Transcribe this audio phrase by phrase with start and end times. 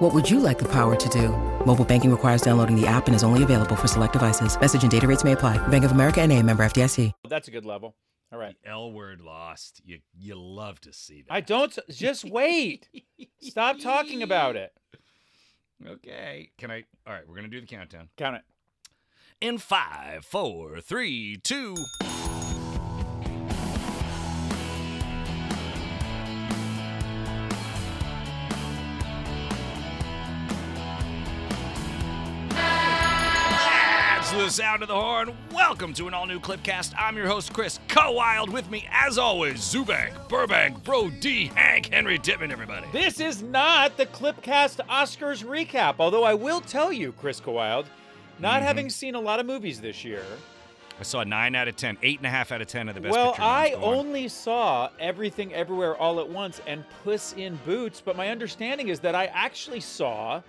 [0.00, 1.28] What would you like the power to do?
[1.66, 4.58] Mobile banking requires downloading the app and is only available for select devices.
[4.58, 5.58] Message and data rates may apply.
[5.68, 7.12] Bank of America and a member FDIC.
[7.28, 7.94] That's a good level.
[8.32, 8.56] All right.
[8.64, 9.82] The L word lost.
[9.84, 11.34] You you love to see that.
[11.34, 12.88] I don't just wait.
[13.42, 14.72] Stop talking about it.
[15.86, 16.50] Okay.
[16.58, 16.84] Can I?
[17.06, 17.26] All right.
[17.26, 18.10] We're gonna do the countdown.
[18.18, 18.42] Count it.
[19.40, 21.74] In five, four, three, two.
[34.40, 35.36] The sound of the horn.
[35.52, 36.94] Welcome to an all new Clipcast.
[36.98, 38.50] I'm your host, Chris Co-Wild.
[38.50, 42.86] With me, as always, Zubank, Burbank, Bro D, Hank, Henry Dittman, everybody.
[42.90, 47.86] This is not the Clipcast Oscars recap, although I will tell you, Chris Wilde,
[48.40, 48.64] not Mm-hmm.
[48.66, 50.24] having seen a lot of movies this year.
[50.98, 53.00] I saw nine out of ten, eight and a half out of ten of the
[53.02, 53.36] best well.
[53.38, 53.84] I on.
[53.98, 58.98] only saw Everything Everywhere All at Once and Puss in Boots, but my understanding is
[59.00, 60.42] that I actually saw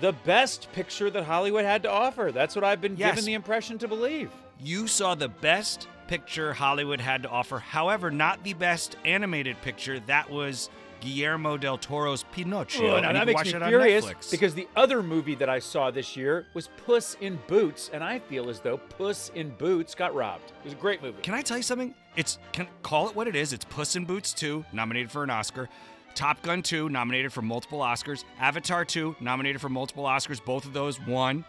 [0.00, 2.30] the best picture that Hollywood had to offer.
[2.32, 3.12] That's what I've been Yes.
[3.14, 4.30] given the impression to believe.
[4.60, 7.58] You saw the best picture Hollywood had to offer.
[7.58, 10.00] However, not the best animated picture.
[10.00, 12.92] That was Guillermo del Toro's Pinocchio.
[12.92, 15.58] Oh, and now you that makes watch me furious because the other movie that I
[15.58, 19.94] saw this year was Puss in Boots, and I feel as though Puss in Boots
[19.94, 20.52] got robbed.
[20.60, 21.20] It was a great movie.
[21.22, 21.94] Can I tell you something?
[22.16, 23.52] It's can call it what it is.
[23.52, 25.68] It's Puss in Boots 2, nominated for an Oscar.
[26.16, 28.24] Top Gun 2, nominated for multiple Oscars.
[28.40, 30.44] Avatar 2, nominated for multiple Oscars.
[30.44, 31.44] Both of those won.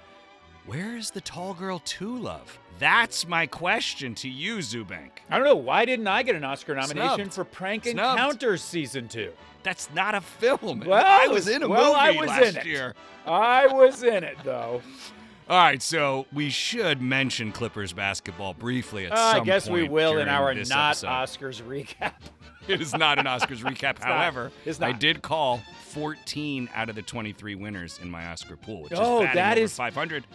[0.66, 2.60] Where is the Tall Girl 2 love?
[2.78, 5.12] That's my question to you, Zubank.
[5.32, 7.34] I don't know why didn't I get an Oscar nomination Snubbed.
[7.34, 8.20] for Prank Snubbed.
[8.20, 9.32] Encounters season two?
[9.64, 10.84] That's not a film.
[10.86, 12.66] Well, I was in a well, movie I was last in it.
[12.68, 12.94] year.
[13.26, 14.82] I was in it though.
[15.50, 19.88] All right, so we should mention Clippers basketball briefly at Uh, some I guess we
[19.88, 21.08] will in our not episode.
[21.08, 22.12] Oscars recap.
[22.74, 24.00] It is not an Oscars recap.
[24.00, 24.04] not.
[24.08, 28.84] However, It's I did call 14 out of the 23 winners in my Oscar pool,
[28.84, 30.26] which Oh, is that over is 500.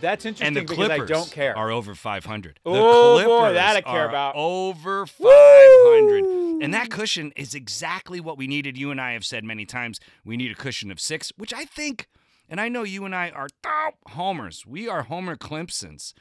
[0.00, 1.56] That's interesting And the because Clippers I don't care.
[1.58, 2.58] are over 500.
[2.64, 4.34] The Oh, boy, Clippers that I care are about.
[4.34, 6.22] over 500.
[6.22, 6.60] Woo!
[6.62, 8.78] And that cushion is exactly what we needed.
[8.78, 11.64] You and I have said many times we need a cushion of six, which I
[11.64, 12.06] think,
[12.48, 14.64] and I know you and I are oh, homers.
[14.66, 16.14] We are Homer Clemsons.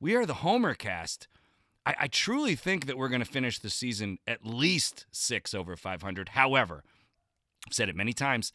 [0.00, 1.26] We are the Homer cast.
[1.86, 5.76] I, I truly think that we're going to finish the season at least six over
[5.76, 6.30] 500.
[6.30, 6.82] However,
[7.66, 8.52] I've said it many times.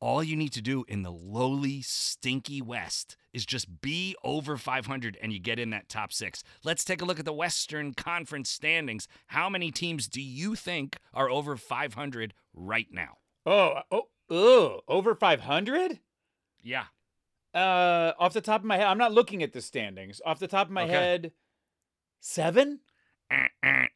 [0.00, 5.16] All you need to do in the lowly, stinky West is just be over 500
[5.22, 6.42] and you get in that top six.
[6.62, 9.08] Let's take a look at the Western Conference standings.
[9.28, 13.18] How many teams do you think are over 500 right now?
[13.46, 16.00] Oh, oh, ugh, over 500?
[16.62, 16.84] Yeah.
[17.54, 20.20] Uh, off the top of my head, I'm not looking at the standings.
[20.26, 20.92] Off the top of my Okay.
[20.92, 21.32] head,
[22.24, 22.80] seven?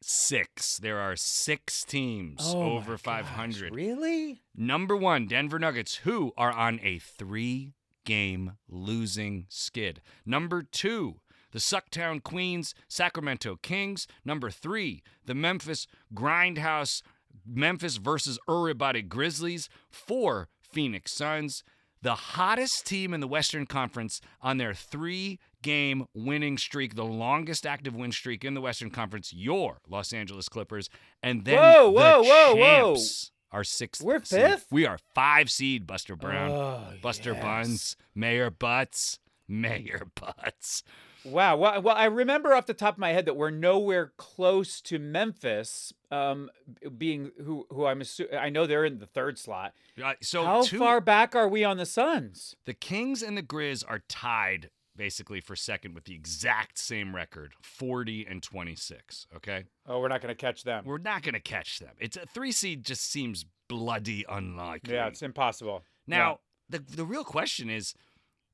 [0.01, 0.77] Six.
[0.77, 3.73] There are six teams Oh over gosh, 500.
[3.73, 4.41] Really?
[4.55, 7.73] Number one, Denver Nuggets, who are on a three
[8.05, 10.01] game losing skid.
[10.25, 11.19] Number two,
[11.51, 14.07] the Sucktown Queens, Sacramento Kings.
[14.23, 17.01] Number three, the Memphis Grindhouse,
[17.45, 19.69] Memphis versus Uribati Grizzlies.
[19.89, 21.63] Four, Phoenix Suns.
[22.01, 27.65] The hottest team in the Western Conference on their three game winning streak, the longest
[27.65, 30.89] active win streak in the Western Conference, your Los Angeles Clippers.
[31.21, 32.95] And then Whoa, the whoa, whoa, whoa.
[32.95, 34.01] champs are sixth.
[34.03, 34.41] We're seed.
[34.41, 34.67] fifth?
[34.71, 36.51] We are five seed, Buster Brown.
[36.51, 37.43] Oh, Buster yes.
[37.43, 40.83] Buns, Mayor Butts, Mayor Butts.
[41.25, 41.57] Wow.
[41.57, 44.99] Well, well, I remember off the top of my head that we're nowhere close to
[44.99, 46.49] Memphis, um,
[46.97, 48.35] being who who I'm assuming.
[48.35, 49.73] I know they're in the third slot.
[50.01, 52.55] Uh, so How two, far back are we on the Suns?
[52.65, 57.53] the Kings and the Grizz are tied basically for second with the exact same record,
[57.63, 59.25] 40 and 26.
[59.37, 60.83] Okay, Oh, we're not going to catch them.
[60.85, 61.95] we're not gonna catch them.
[61.99, 62.83] It's a three seed.
[62.83, 64.93] Just seems bloody unlikely.
[64.93, 65.83] yeah, it's impossible.
[66.05, 67.95] Now, the the real question is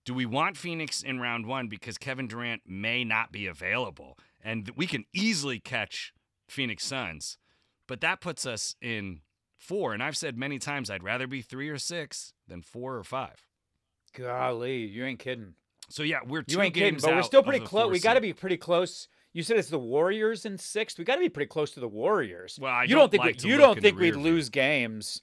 [0.06, 4.70] do we want Phoenix in round 1 because Kevin Durant may not be available and
[4.76, 6.14] we can easily catch
[6.48, 7.40] Phoenix Suns.
[7.88, 9.22] But that puts us in
[9.58, 13.04] 4 and I've said many times I'd rather be 3 or 6 than 4 or
[13.04, 13.48] 5.
[14.14, 15.56] golly, you ain't kidding.
[15.90, 17.92] So yeah, we're two You ain't kidding, games but we're still pretty close.
[17.92, 19.08] We got to be pretty close.
[19.34, 20.98] You said it's the Warriors in sixth.
[20.98, 22.58] We got to be pretty close to the Warriors.
[22.60, 24.24] Well, I you don't don't think like we, you don't think we'd view.
[24.24, 25.22] lose games.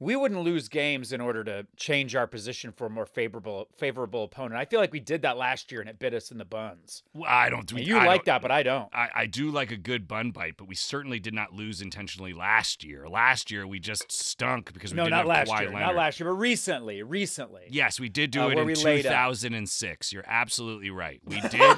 [0.00, 4.24] We wouldn't lose games in order to change our position for a more favorable favorable
[4.24, 4.60] opponent.
[4.60, 7.02] I feel like we did that last year and it bit us in the buns.
[7.14, 8.88] Well, I don't do And you I like that, but I don't.
[8.92, 12.32] I, I do like a good bun bite, but we certainly did not lose intentionally
[12.32, 13.08] last year.
[13.08, 15.34] Last year we just stunk because we no, didn't play well.
[15.34, 15.80] No, not have last Kawhi year.
[15.80, 17.02] Not last year, but recently.
[17.02, 17.62] Recently.
[17.70, 19.12] Yes, we did do Uh, it in we laid up.
[19.12, 20.12] 2006.
[20.12, 21.20] You're absolutely right.
[21.24, 21.76] We did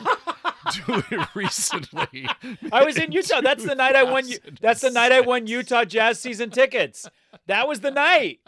[0.86, 2.28] do it recently.
[2.72, 3.40] I was in Utah.
[3.42, 4.24] That's the night I won.
[4.60, 7.08] That's the night I won Utah Jazz season tickets.
[7.46, 8.40] That was the night.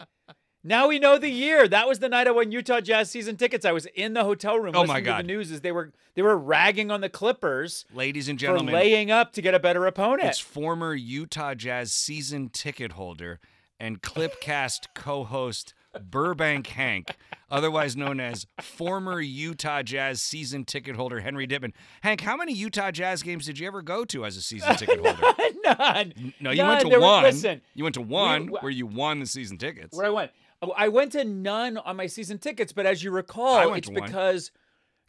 [0.65, 1.67] Now we know the year.
[1.67, 3.65] That was the night I won Utah Jazz season tickets.
[3.65, 5.23] I was in the hotel room Oh my listening to God.
[5.23, 8.79] the news is they were they were ragging on the Clippers Ladies and gentlemen, for
[8.79, 10.29] laying up to get a better opponent.
[10.29, 13.39] it's former Utah Jazz season ticket holder
[13.77, 17.15] and Clipcast co-host Burbank Hank,
[17.51, 21.71] otherwise known as former Utah Jazz season ticket holder Henry Dittman.
[22.01, 24.99] Hank, how many Utah Jazz games did you ever go to as a season ticket
[25.05, 25.21] holder?
[25.65, 26.33] None.
[26.39, 27.23] No, you went to There one.
[27.23, 29.95] listen, you went to one w- where you won the season tickets.
[29.97, 30.31] where I went.
[30.61, 33.93] Oh, I went to none on my season tickets, but as you recall, it's to
[33.99, 34.09] one.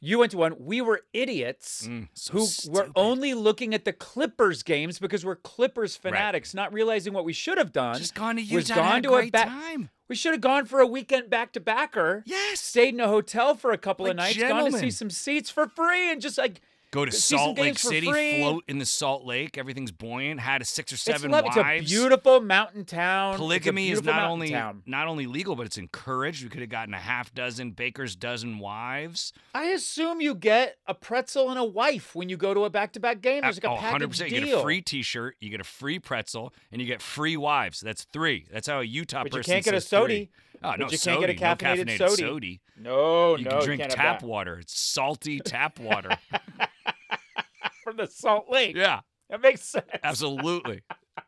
[0.04, 0.54] You went to one.
[0.58, 5.36] We were idiots Mm, so who were only looking at the Clippers games because we're
[5.36, 7.96] Clippers fanatics, not realizing what we should have done.
[7.96, 9.90] Just gone to Utah and gone to a a back- time.
[10.08, 12.22] We should have gone for a weekend back to backer.
[12.26, 12.60] Yes.
[12.60, 15.48] Stayed in a hotel for a couple of Like nights, gone to see some seats
[15.48, 16.60] for free, and just like
[16.94, 18.38] Go to Salt Lake City, free.
[18.38, 19.58] float in the Salt Lake.
[19.58, 20.38] Everything's buoyant.
[20.38, 21.56] Had a six or seven it's, wives.
[21.56, 23.34] it's a beautiful mountain town.
[23.34, 24.84] Polygamy is not only town.
[24.86, 26.44] not only legal, but it's encouraged.
[26.44, 29.32] We could have gotten a half dozen baker's dozen wives.
[29.56, 33.20] I assume you get a pretzel and a wife when you go to a back-to-back
[33.20, 33.42] game.
[33.42, 34.28] There's like a oh, package 100%.
[34.28, 34.38] deal.
[34.38, 37.80] You get a free T-shirt, you get a free pretzel, and you get free wives.
[37.80, 38.46] That's three.
[38.52, 40.30] That's how a Utah But you person can't get a sody.
[40.64, 42.22] Oh, But no you can't get a caffeinated no caffeinated sody.
[42.22, 42.60] sody.
[42.78, 44.58] No, You no, can drink tap water.
[44.58, 46.16] It's salty tap water.
[47.84, 48.76] from the Salt Lake.
[48.76, 49.00] yeah.
[49.30, 49.86] That makes sense.
[50.02, 50.82] Absolutely.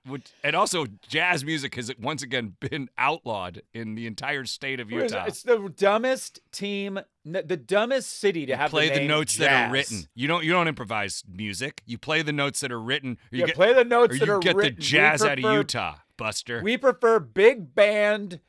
[0.06, 4.90] Which, and also, jazz music has once again been outlawed in the entire state of
[4.90, 5.14] What is it?
[5.16, 5.24] Utah.
[5.26, 9.72] It's the dumbest team, the dumbest city to have play the, the notes that are
[9.72, 10.06] written.
[10.14, 10.44] You don't.
[10.44, 11.82] You don't improvise music.
[11.86, 13.18] You play the notes that are written.
[13.30, 14.74] You Yeah, get, play the notes you that are You get written.
[14.76, 16.62] the jazz out of Utah, Buster.
[16.62, 18.40] We prefer big band,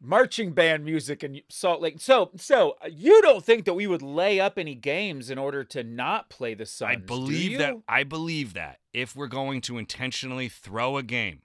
[0.00, 2.00] marching band music in Salt Lake.
[2.00, 5.64] So, so uh, you don't think that we would lay up any games in order
[5.64, 6.92] to not play the Suns?
[6.92, 7.74] I believe that.
[7.88, 11.42] I believe that if we're going to intentionally throw a game,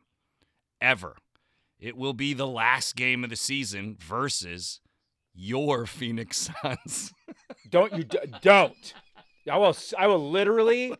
[0.81, 1.17] ever,
[1.79, 4.79] it will be the last game of the season versus
[5.33, 7.13] your Phoenix Suns.
[7.69, 8.93] Don't you d- don't.
[9.49, 9.75] I will.
[9.97, 10.95] I will literally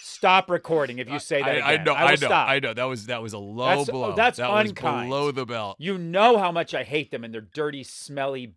[0.00, 1.64] stop recording if you say that I, again.
[1.80, 1.92] I know.
[1.92, 2.16] will I know.
[2.16, 2.48] Stop.
[2.48, 2.74] I know.
[2.74, 4.14] That was that was a low That's- oh, blow.
[4.14, 5.08] that's that was unkind.
[5.08, 5.76] below the belt.
[5.78, 8.54] You know how much I hate them and their dirty, smelly,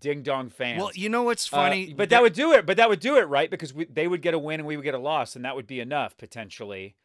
[0.00, 0.80] ding dong fans.
[0.82, 1.94] Well, you know what's Uh, funny?
[1.94, 2.66] but that would do it.
[2.66, 3.50] But that would do it, right?
[3.50, 5.54] Because we, they would get a win and we would get a loss, and that
[5.54, 6.96] would be enough potentially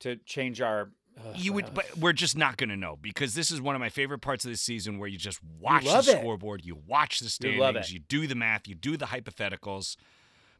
[0.00, 0.90] to change our.
[1.36, 3.88] You would, but we're just not going to know because this is one of my
[3.88, 6.04] favorite parts of the season where you just watch the it.
[6.06, 7.92] scoreboard, you watch the You standings, it.
[7.92, 9.96] you do the math, you do the hypotheticals.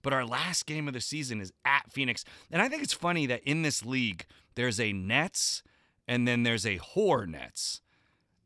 [0.04, 3.26] But our last game of the season is at Phoenix, and I think it's funny
[3.26, 4.24] that in this league
[4.54, 5.64] there's a Nets
[6.06, 7.80] and then there's a whore Nets.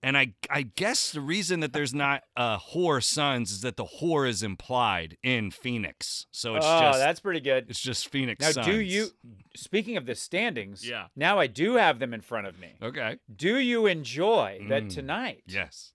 [0.01, 3.85] And I, I guess the reason that there's not a whore Suns is that the
[4.01, 7.67] whore is implied in Phoenix, so it's oh, just that's pretty good.
[7.69, 8.55] it's just Phoenix.
[8.57, 9.09] Now, do you?
[9.57, 11.07] Speaking of the standings, Yeah.
[11.17, 12.75] Now I do have them in front of me.
[12.81, 13.19] Okay.
[13.35, 14.95] Do you enjoy that Mm.
[14.95, 15.43] tonight?
[15.49, 15.93] Yes.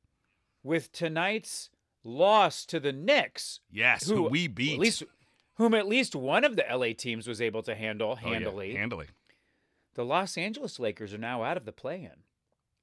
[0.64, 1.70] With tonight's
[2.04, 4.10] loss to the Knicks, Yes.
[4.10, 4.74] Who, Who- we beat.
[4.74, 5.04] at least
[5.56, 8.76] whom at least one of the LA teams was able to handle Oh, yeah, handily.
[8.76, 9.08] handily.
[9.96, 12.24] The Los Angeles Lakers are now out of the play-in,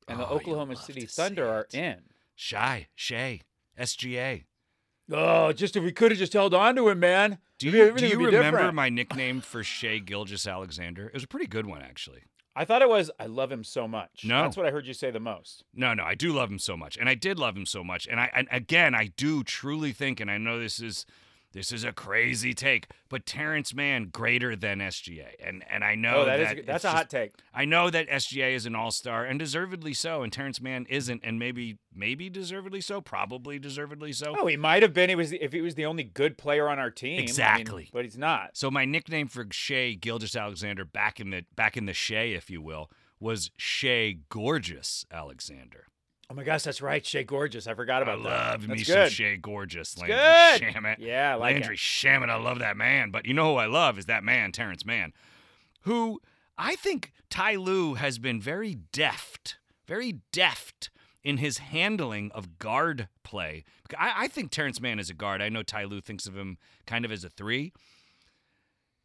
[0.07, 2.03] and the Oh, you Oklahoma City Thunder are in.
[2.37, 3.43] Shy, Shay,
[3.79, 4.45] SGA.
[5.13, 7.39] Oh, just if we could have just held on to him, man.
[7.59, 8.75] Do you, do you remember different.
[8.75, 11.09] my nickname for Shai Gilgeous-Alexander?
[11.09, 12.23] It was a pretty good one, actually.
[12.55, 13.11] I thought it was.
[13.19, 14.25] I love him so much.
[14.25, 14.43] No.
[14.43, 15.65] that's what I heard you say the most.
[15.75, 18.07] No, no, I do love him so much, and I did love him so much,
[18.07, 21.07] and I, and again, I do truly think, and I know this is,
[21.53, 26.19] this is a crazy take, but Terrence Mann greater than SGA, and and I know
[26.19, 27.35] oh, that is that that's it's a just- hot take.
[27.53, 31.23] I know that SGA is an all star and deservedly so, and Terrence Mann isn't,
[31.25, 34.35] and maybe maybe deservedly so, probably deservedly so.
[34.39, 35.09] Oh, he might have been.
[35.09, 37.15] He was if he was the only good player on our team.
[37.15, 37.91] I mean, Exactly.
[37.93, 38.51] but he's not.
[38.57, 42.63] So my nickname for Shai Gilgeous-Alexander back in the back in the Shea, if you
[42.63, 45.87] will, was Shea Gorgeous Alexander.
[46.31, 47.05] Oh my gosh, that's right.
[47.05, 47.67] Shea Gorgeous.
[47.67, 48.33] I forgot I about that.
[48.33, 49.09] I love me That's some.
[49.09, 49.99] Shea Gorgeous.
[49.99, 50.75] Landry good.
[50.75, 50.97] Shamet.
[51.01, 51.79] Yeah, I like Landry it.
[51.79, 52.31] Shamet.
[52.31, 53.11] I love that man.
[53.11, 55.13] But you know who I love is that man, Terrence Mann,
[55.83, 56.21] who
[56.57, 59.57] I think Ty Lue has been very deft,
[59.87, 60.91] very deft
[61.25, 63.65] in his handling of guard play.
[63.99, 65.43] I, I think Terrence Mann is a guard.
[65.43, 67.73] I know Ty Lue thinks of him kind of as a three.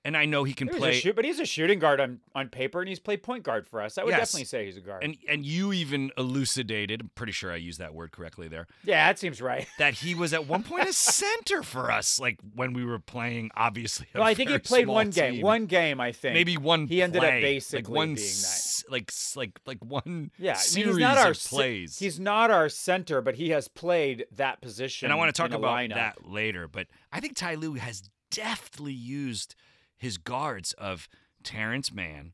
[0.06, 0.94] And I know he can He play.
[0.94, 3.82] shoot, but he's a shooting guard on, on paper, and he's played point guard for
[3.82, 3.98] us.
[3.98, 4.32] I would Yes.
[4.32, 5.04] definitely say he's a guard.
[5.04, 7.02] and and you even elucidated.
[7.02, 8.68] I'm pretty sure I used that word correctly there.
[8.84, 9.68] yeah, that seems right.
[9.80, 10.94] That he was at one point a
[11.26, 13.50] center for us, like when we were playing.
[13.58, 15.42] Obviously, Well, I think he played one game.
[15.42, 16.36] One game, I think.
[16.36, 16.88] maybe one.
[16.88, 18.84] He ended up play, basically like one being that.
[18.90, 21.98] like like like one Yeah, I mean, he's not our plays.
[22.00, 25.08] He's not our center, but he has played that position.
[25.08, 26.68] and I want to talk about that later.
[26.68, 29.56] But I think Ty Lue has deftly used
[29.98, 31.08] his guards of
[31.44, 32.34] Terrence Mann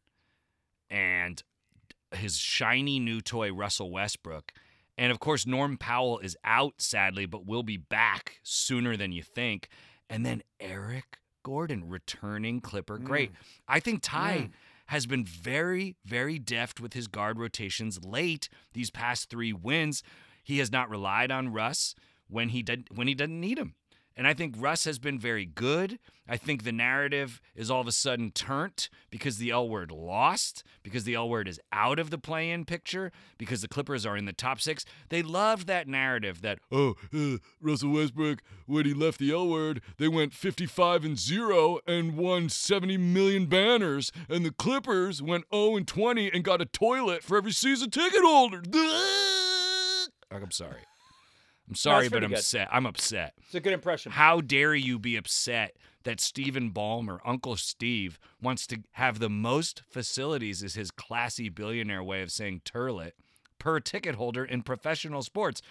[0.89, 1.43] and
[2.13, 4.51] his shiny new toy Russell Westbrook.
[4.97, 9.23] And of course, Norm Powell is out sadly, but will be back sooner than you
[9.23, 9.69] think.
[10.09, 12.97] And then Eric Gordon returning Clipper.
[12.97, 13.31] Great.
[13.67, 14.51] I think Ty Mm.
[14.87, 20.03] has been very, very deft with his guard rotations late these past three wins.
[20.43, 21.95] He has not relied on Russ
[22.27, 23.75] when he did when he doesn't need him.
[24.15, 25.97] And I think Russ has been very good.
[26.27, 30.63] I think the narrative is all of a sudden turned because the L word lost,
[30.83, 34.15] because the L word is out of the play in picture, because the Clippers are
[34.15, 34.85] in the top six.
[35.09, 39.81] They love that narrative that, oh, uh, Russell Westbrook, when he left the L word,
[39.97, 44.11] they went 55 and 0 and won 70 million banners.
[44.29, 48.21] And the Clippers went 0 and 20 and got a toilet for every season ticket
[48.23, 48.61] holder.
[50.31, 50.79] I'm sorry.
[51.71, 52.39] I'm sorry, but I'm good.
[52.39, 52.67] upset.
[52.69, 53.33] I'm upset.
[53.45, 54.11] It's a good impression.
[54.11, 59.81] How dare you be upset that Stephen Ballmer, Uncle Steve, wants to have the most
[59.89, 63.11] facilities, is his classy billionaire way of saying turlet,
[63.57, 65.61] per ticket holder in professional sports?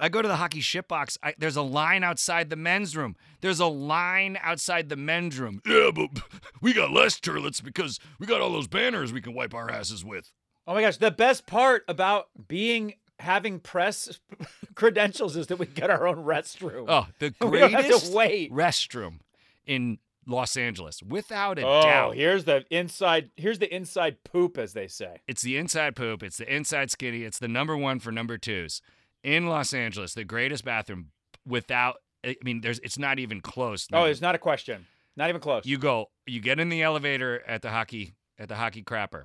[0.00, 1.16] I go to the hockey shitbox.
[1.22, 3.14] I, there's a line outside the men's room.
[3.40, 5.62] There's a line outside the men's room.
[5.64, 6.08] Yeah, but
[6.60, 10.04] we got less turlets because we got all those banners we can wipe our asses
[10.04, 10.32] with.
[10.66, 14.20] Oh my gosh, the best part about being having press
[14.74, 16.86] credentials is that we get our own restroom.
[16.88, 19.20] Oh, the We don't have to greatest restroom
[19.66, 22.14] in Los Angeles, without a Oh, doubt.
[22.16, 23.30] here's the inside.
[23.36, 25.22] Here's the inside poop, as they say.
[25.26, 26.22] It's the inside poop.
[26.22, 27.22] It's the inside skinny.
[27.22, 28.82] It's the number one for number twos
[29.24, 30.12] in Los Angeles.
[30.14, 31.12] The greatest bathroom
[31.46, 31.96] without.
[32.26, 32.78] I mean, there's.
[32.80, 33.86] It's not even close.
[33.92, 34.86] Oh, it's not a question.
[35.16, 35.64] Not even close.
[35.64, 36.10] You go.
[36.26, 39.22] You get in the elevator at the hockey at the hockey crapper.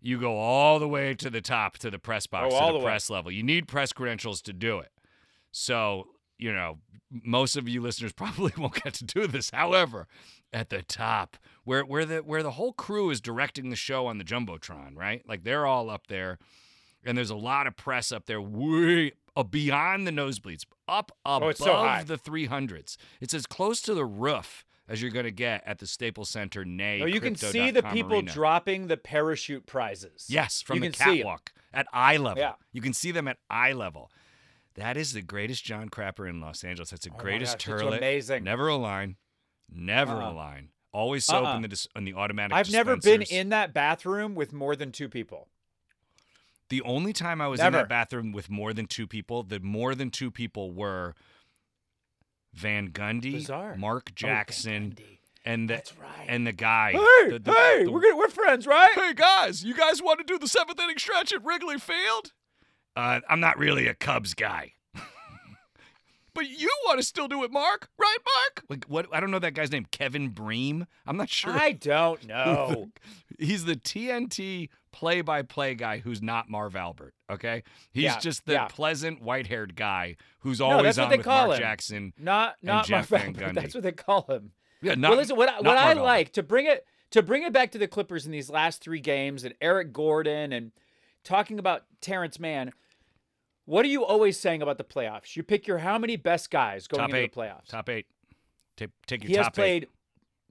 [0.00, 2.72] You go all the way to the top to the press box Oh, to the,
[2.72, 2.84] the way.
[2.84, 3.30] press level.
[3.32, 4.92] You need press credentials to do it.
[5.50, 6.78] So you know,
[7.10, 9.50] most of you listeners probably won't get to do this.
[9.50, 10.06] However,
[10.52, 14.18] at the top, where where the where the whole crew is directing the show on
[14.18, 15.22] the jumbotron, right?
[15.28, 16.38] Like they're all up there,
[17.04, 21.42] and there's a lot of press up there, way uh, beyond the nosebleeds, up above
[21.42, 22.96] Oh, so the 300s.
[23.20, 26.64] It's as close to the roof as you're going to get at the Staples Center.
[26.64, 28.32] Nay, Oh, you can see the people arena.
[28.32, 30.26] dropping the parachute prizes.
[30.28, 32.40] Yes, from you the catwalk at eye level.
[32.42, 32.54] Yeah.
[32.72, 34.10] You can see them at eye level.
[34.74, 36.90] That is the greatest John Crapper in Los Angeles.
[36.90, 37.98] That's the Oh greatest gosh, turlet.
[37.98, 38.44] amazing.
[38.44, 39.16] Never a line.
[39.70, 40.32] Never a Uh-uh.
[40.32, 40.68] line.
[40.92, 41.56] Always soap Uh-uh.
[41.56, 42.56] in the dis- in the automatic.
[42.56, 45.48] I've never been in that bathroom with more than two people.
[46.70, 49.94] The only time I was in that bathroom with more than two people, the more
[49.94, 51.14] than two people were
[52.54, 53.76] Van Gundy, Bizarre.
[53.76, 55.18] Mark Oh, Jackson, Gundy.
[55.44, 56.26] and the That's right.
[56.28, 56.92] and the guy.
[56.92, 58.92] Hey, the- the- hey, the- we're gonna, we're friends, right?
[58.94, 62.32] Hey guys, you guys want to do the seventh inning stretch at Wrigley Field?
[62.96, 64.72] Uh, I'm not really a Cubs guy.
[66.34, 68.64] but you want to still do it, Mark, right, Mark?
[68.68, 69.06] Like what?
[69.12, 69.86] I don't know that guy's name.
[69.90, 70.86] Kevin Bream.
[71.06, 71.52] I'm not sure.
[71.52, 72.90] I don't know.
[73.38, 77.14] He's the TNT play-by-play guy who's not Marv Albert.
[77.30, 77.62] Okay,
[77.92, 78.66] he's Yeah, just the yeah.
[78.66, 81.62] pleasant white-haired guy who's No, always that's what on they with call Mark him.
[81.62, 82.12] Jackson.
[82.18, 83.40] Not not Jeff Marv Albert.
[83.40, 83.54] Gundy.
[83.54, 84.52] That's what they call him.
[84.82, 87.52] Yeah, not, well, listen, what, I- what I like to bring it to bring it
[87.52, 90.72] back to the Clippers in these last three games and Eric Gordon and
[91.24, 92.72] talking about Terrence Mann.
[93.64, 95.36] What are you always saying about the playoffs?
[95.36, 97.34] You pick your how many best guys going top into eight.
[97.34, 97.66] the playoffs.
[97.68, 98.06] Top eight.
[98.76, 99.82] Take, take your he has top played.
[99.84, 99.90] eight.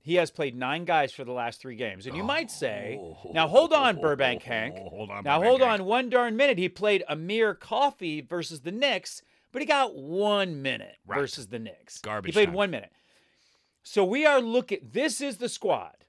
[0.07, 2.97] He has played nine guys for the last three games, and you might say,
[3.33, 4.77] "Now hold on, Burbank Hank.
[4.89, 5.23] Hold on.
[5.25, 5.81] Now Burbank hold Hank.
[5.81, 6.57] on one darn minute.
[6.57, 9.21] He played Amir Coffey versus the Knicks,
[9.51, 11.19] but he got one minute Right.
[11.19, 11.97] versus the Knicks.
[11.99, 12.53] Garbage He played time.
[12.55, 12.91] one minute.
[13.83, 14.79] So we are looking.
[14.81, 16.05] This is the squad.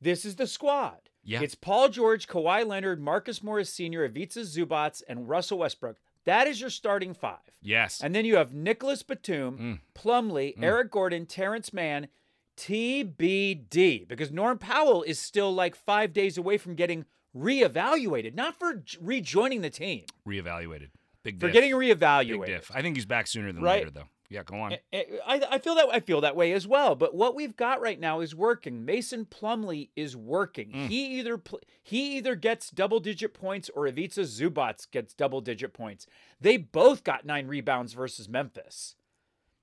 [0.00, 0.98] This is the squad.
[1.24, 1.40] Yeah.
[1.40, 5.96] It's Paul George, Kawhi Leonard, Marcus Morris Sr., Ivica Zubac, and Russell Westbrook.
[6.26, 7.38] That is your starting five.
[7.62, 8.02] Yes.
[8.02, 9.80] And then you have Nicolas Batum, Mm.
[9.94, 12.08] Plumlee, Eric Gordon, Terrence Mann,
[12.56, 17.04] TBD, because Norm Powell is still like five days away from getting
[17.36, 20.88] reevaluated, not for rejoining the team, reevaluated.
[21.22, 21.52] Big for diff.
[21.54, 22.46] getting Big reevaluated.
[22.46, 22.70] diff.
[22.74, 23.80] I think he's back sooner than Right.
[23.84, 24.08] later, though.
[24.28, 24.72] Yeah, go on.
[24.94, 26.94] I, I I feel that I feel that way as well.
[26.94, 28.82] But what we've got right now is working.
[28.82, 30.72] Mason Plumlee is working.
[30.72, 30.88] Mm.
[30.88, 35.74] He either pl- he either gets double digit points or Ivica Zubac gets double digit
[35.74, 36.06] points.
[36.40, 38.96] They both got nine rebounds versus Memphis.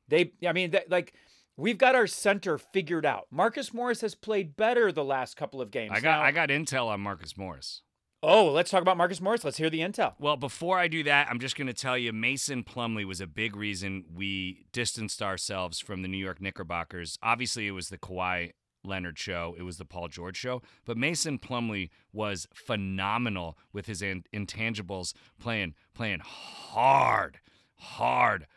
[0.08, 1.14] They I mean that, like
[1.60, 3.28] we've got our center figured out.
[3.32, 5.92] Marcus Morris has played better the last couple of games.
[5.94, 7.82] I got Now- I got intel on Marcus Morris.
[8.22, 9.46] Oh, let's talk about Marcus Morris.
[9.46, 10.14] Let's hear the intel.
[10.20, 13.28] Well, before I do that, I'm just going to tell you Mason Plumlee was a
[13.28, 17.18] big reason we distanced ourselves from the New York Knickerbockers.
[17.24, 18.52] Obviously, it was the Kawhi
[18.84, 24.02] Leonard show, it was the Paul George show, but Mason Plumlee was phenomenal with his
[24.02, 27.40] in- intangibles playing playing hard,
[27.78, 28.48] hard,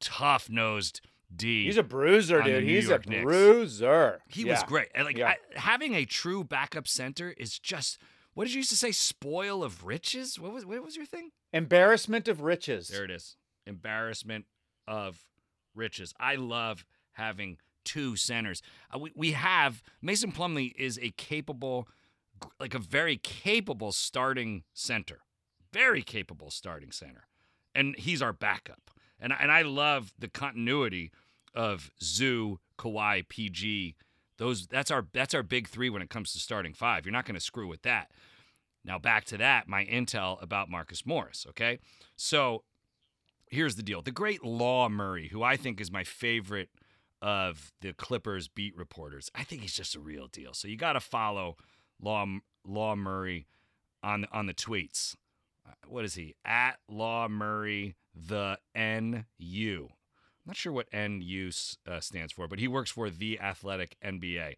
[0.00, 1.00] tough-nosed
[1.34, 1.64] D.
[1.64, 2.64] He's a bruiser, dude.
[2.64, 3.22] He's a Knicks.
[3.22, 4.20] bruiser.
[4.28, 4.88] He was great.
[4.94, 5.30] And, Like Yeah.
[5.30, 7.98] I, having a true backup center is just
[8.34, 8.92] what did you used to say?
[8.92, 10.38] Spoil of riches.
[10.38, 11.30] What was what was your thing?
[11.52, 12.88] Embarrassment of riches.
[12.88, 13.36] There it is.
[13.66, 14.44] Embarrassment
[14.86, 15.24] of
[15.74, 16.12] riches.
[16.20, 18.62] I love having two centers.
[18.94, 21.88] Uh, we, we have Mason Plumlee is a capable,
[22.60, 25.20] like a very capable starting center,
[25.72, 27.26] very capable starting center,
[27.74, 28.90] and he's our backup.
[29.20, 31.10] And and I love the continuity
[31.54, 33.96] of Zoo, Kawhi, PG.
[34.38, 37.06] Those that's our that's our big three when it comes to starting five.
[37.06, 38.10] You're not going to screw with that.
[38.84, 41.46] Now back to that, my intel about Marcus Morris.
[41.50, 41.78] Okay,
[42.14, 42.62] so
[43.48, 46.68] here's the deal: the great Law Murray, who I think is my favorite
[47.22, 49.30] of the Clippers beat reporters.
[49.34, 50.52] I think he's just a real deal.
[50.52, 51.56] So you got to follow
[52.00, 52.26] Law
[52.64, 53.46] Law Murray
[54.02, 55.16] on on the tweets.
[55.88, 59.88] What is he at Law Murray the NU?
[60.46, 61.50] I'm not sure what NU
[61.86, 64.54] uh, stands for, but he works for the Athletic NBA.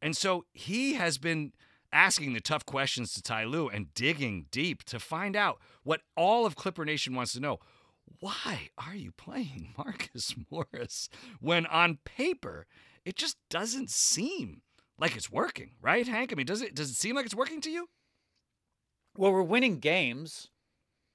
[0.00, 1.52] And so he has been
[1.92, 6.44] asking the tough questions to Ty Lue and digging deep to find out what all
[6.44, 7.58] of Clipper Nation wants to know.
[8.20, 11.08] Why are you playing Marcus Morris
[11.40, 12.66] when on paper
[13.04, 14.62] it just doesn't seem
[14.98, 16.32] like it's working, right, Hank?
[16.32, 17.88] I mean, does it does it seem like it's working to you?
[19.16, 20.48] Well, we're winning games.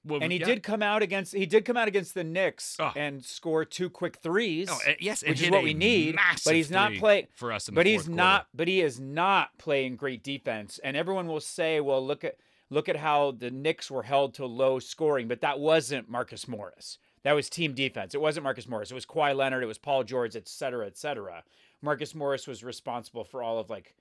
[0.04, 0.46] Well, and he yeah.
[0.46, 2.90] did come out against he did come out against the Knicks Oh.
[2.96, 4.68] and score two quick threes.
[4.70, 7.84] Oh, uh, yes, which is what we need, but he's not playing for us but
[7.84, 8.48] he's not quarter.
[8.54, 10.80] but he is not playing great defense.
[10.82, 12.36] And everyone will say, well, look at
[12.70, 16.96] look at how the Knicks were held to low scoring, but that wasn't Marcus Morris.
[17.22, 18.14] That was team defense.
[18.14, 18.90] It wasn't Marcus Morris.
[18.90, 19.62] It was Kawhi Leonard.
[19.62, 21.44] It was Paul George, et cetera, et cetera.
[21.82, 23.94] Marcus Morris was responsible for all of like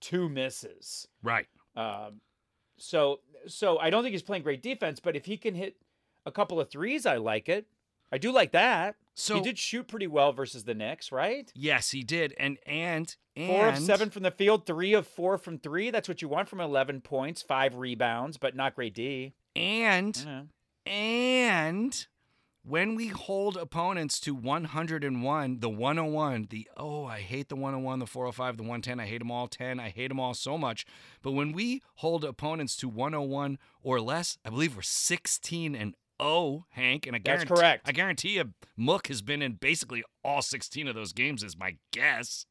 [0.00, 1.06] two misses.
[1.22, 1.46] Right.
[1.76, 2.22] Um,
[2.76, 5.76] so so I don't think he's playing great defense, but if he can hit
[6.26, 7.66] a couple of threes, I like it.
[8.12, 8.96] I do like that.
[9.14, 11.50] So he did shoot pretty well versus the Knicks, right?
[11.54, 12.34] Yes, he did.
[12.38, 15.90] And and Four of seven from the field, three of four from three.
[15.90, 19.34] That's what you want from 11 points, five rebounds, but not great D.
[19.56, 20.50] and.
[20.84, 22.06] And
[22.64, 28.06] when we hold opponents to 101, the 101, the oh, I hate the 101, the
[28.06, 30.86] 405, the 110, I hate them all 10, I hate them all so much.
[31.22, 36.66] But when we hold opponents to 101 or less, I believe we're 16 and 0,
[36.70, 37.06] Hank.
[37.06, 37.88] And I That's guarantee, correct.
[37.88, 41.76] I guarantee you, Mook has been in basically all 16 of those games, is my
[41.90, 42.46] guess.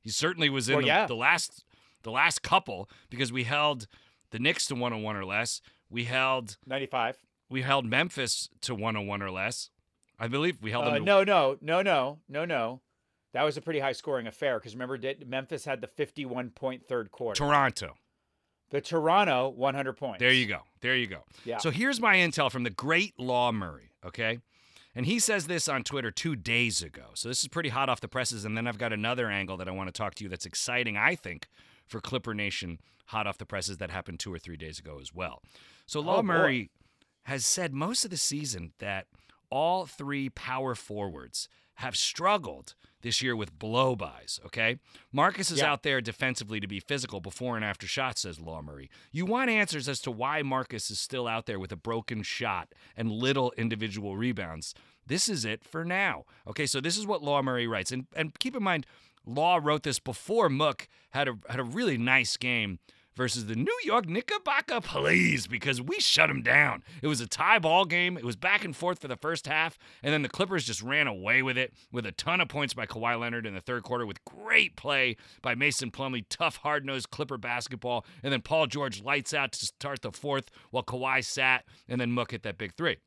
[0.00, 1.06] He certainly was in Well, the, yeah.
[1.06, 1.64] the last
[2.04, 3.88] the last couple because we held
[4.30, 5.60] the Knicks to 101 or less.
[5.90, 7.18] We held 95.
[7.48, 9.70] We held Memphis to 101 or less.
[10.18, 12.80] I believe we held Uh, them no, no, no, no, no, no.
[13.32, 17.10] That was a pretty high scoring affair because remember, Memphis had the 51 point third
[17.10, 17.36] quarter.
[17.36, 17.96] Toronto.
[18.70, 20.20] the Toronto, 100 points.
[20.20, 20.60] There you go.
[20.80, 21.24] There you go.
[21.44, 21.58] Yeah.
[21.58, 24.38] So here's my intel from the great Law Murray, okay?
[24.94, 27.10] And he says this on Twitter two days ago.
[27.14, 28.44] So this is pretty hot off the presses.
[28.46, 30.96] And then I've got another angle that I want to talk to you that's exciting,
[30.96, 31.48] I think,
[31.86, 32.78] for Clipper Nation
[33.10, 35.42] hot off the presses that happened two or three days ago as well.
[35.84, 36.22] So Law Oh.
[36.22, 36.70] Murray
[37.26, 39.06] has said most of the season that
[39.50, 41.48] all three power forwards
[41.80, 44.78] have struggled this year with blow bys, okay?
[45.12, 45.70] Marcus is Yeah.
[45.70, 48.90] out there defensively to be physical before and after shots, says Law Murray.
[49.12, 52.72] You want answers as to why Marcus is still out there with a broken shot
[52.96, 54.74] and little individual rebounds.
[55.06, 56.24] This is it for now.
[56.48, 57.92] Okay, so this is what Law Murray writes.
[57.92, 58.86] And and keep in mind,
[59.24, 62.78] Law wrote this before Mook had a had a really nice game
[63.16, 66.84] versus the New York Knickerbocker Police because we shut them down.
[67.02, 68.16] It was a tie ball game.
[68.16, 71.06] It was back and forth for the first half, and then the Clippers just ran
[71.06, 74.04] away with it with a ton of points by Kawhi Leonard in the third quarter
[74.04, 79.32] with great play by Mason Plumlee, tough, hard-nosed Clipper basketball, and then Paul George lights
[79.32, 82.98] out to start the fourth while Kawhi sat, and then Mook hit that big three.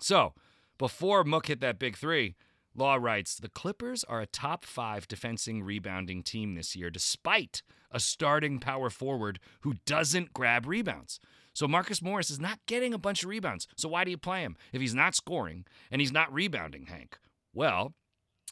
[0.00, 0.34] So,
[0.76, 2.34] before Mook hit that big three,
[2.76, 7.62] Law writes The Clippers are a top five defensing rebounding team this year, despite
[7.96, 11.18] a starting power forward who doesn't grab rebounds.
[11.54, 13.66] So Marcus Morris is not getting a bunch of rebounds.
[13.74, 17.16] So why do you play him if he's not scoring and he's not rebounding, Hank?
[17.54, 17.94] Well,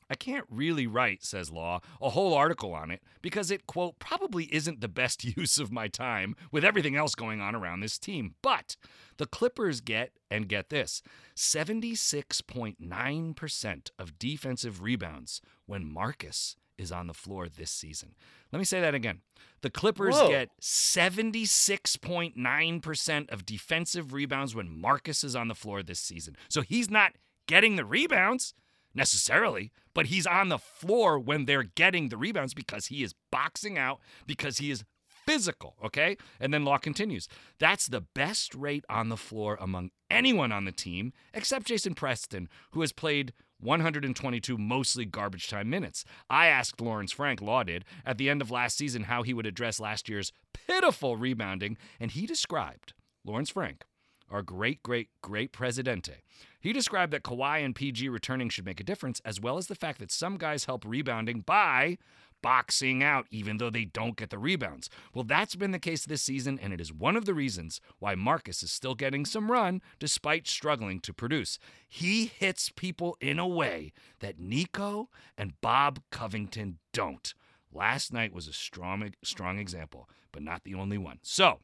[0.09, 4.46] I can't really write, says Law, a whole article on it because it, quote, probably
[4.46, 8.37] isn't the best use of my time with everything else going on around this team.
[8.40, 8.78] But
[9.18, 11.02] the Clippers get, and get this,
[11.37, 18.15] 76.9% of defensive rebounds when Marcus is on the floor this season.
[18.53, 19.21] Let me say that again.
[19.63, 20.29] The Clippers Whoa.
[20.29, 26.37] get 76.9% of defensive rebounds when Marcus is on the floor this season.
[26.49, 27.13] So he's not
[27.47, 28.55] getting the rebounds
[28.95, 33.79] necessarily, but he's on the floor when they're getting the rebounds because he is boxing
[33.79, 34.85] out, because he is
[35.25, 36.17] physical, okay?
[36.39, 37.29] And then Law continues.
[37.59, 42.49] That's the best rate on the floor among anyone on the team except Jason Preston,
[42.73, 43.33] who has played
[43.64, 46.05] 122 mostly garbage time minutes.
[46.31, 49.46] I asked Lawrence Frank, Law did, at the end of last season how he would
[49.46, 52.92] address last year's pitiful rebounding, and he described,
[53.24, 53.85] Lawrence Frank,
[54.31, 56.22] our great, great, great presidente.
[56.61, 59.74] He described that Kawhi and PG returning should make a difference, as well as the
[59.74, 61.98] fact that some guys help rebounding by
[62.44, 64.90] boxing out, even though they don't get the rebounds.
[65.14, 68.14] Well, that's been the case this season, and it is one of the reasons why
[68.14, 71.59] Marcus is still getting some run despite struggling to produce.
[71.88, 77.33] He hits people in a way that Nico and Bob Covington don't.
[77.72, 81.20] Last night was a strong, strong example, but not the only one.
[81.22, 81.61] So,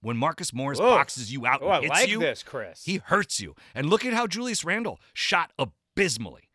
[0.00, 0.90] when Marcus Morris Whoa.
[0.90, 2.84] boxes you out Oh, hits like you, this, Chris.
[2.84, 3.54] he hurts you.
[3.76, 6.48] And look at how Julius Randle shot abysmally.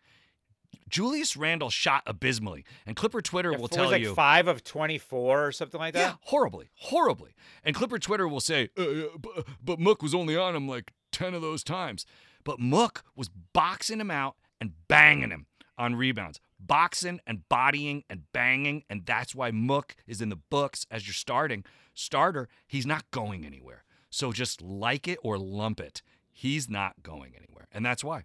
[0.89, 5.51] Julius Randle shot abysmally, and Clipper Twitter will tell like you, five of 24 or
[5.51, 5.99] something like that.
[5.99, 7.35] yeah, horribly, horribly.
[7.63, 10.91] And Clipper Twitter will say, uh, uh, but, but Mook was only on him like
[11.11, 12.05] ten of those times.
[12.43, 15.45] But Mook was boxing him out and banging him
[15.77, 20.85] on rebounds, boxing and bodying and banging, and that's why Mook is in the books
[20.89, 22.47] as your starting starter.
[22.67, 23.83] He's not going anywhere.
[24.09, 26.01] So just like it or lump it.
[26.31, 28.23] He's not going anywhere, and that's why.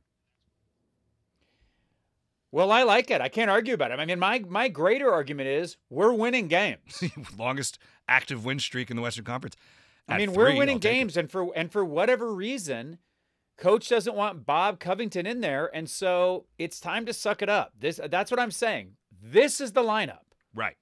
[2.54, 3.20] Well, I like it.
[3.20, 3.98] I can't argue about it.
[3.98, 7.02] I mean, my my greater argument is we're winning games.
[7.36, 9.56] longest active win streak in the Western Conference.
[10.08, 12.98] I mean, we we're winning games, and for and for whatever reason,
[13.58, 17.72] coach doesn't want Bob Covington in there, and so it's time to suck it up.
[17.76, 18.92] This that's what I'm saying.
[19.20, 20.20] This is the lineup.
[20.54, 20.76] Right.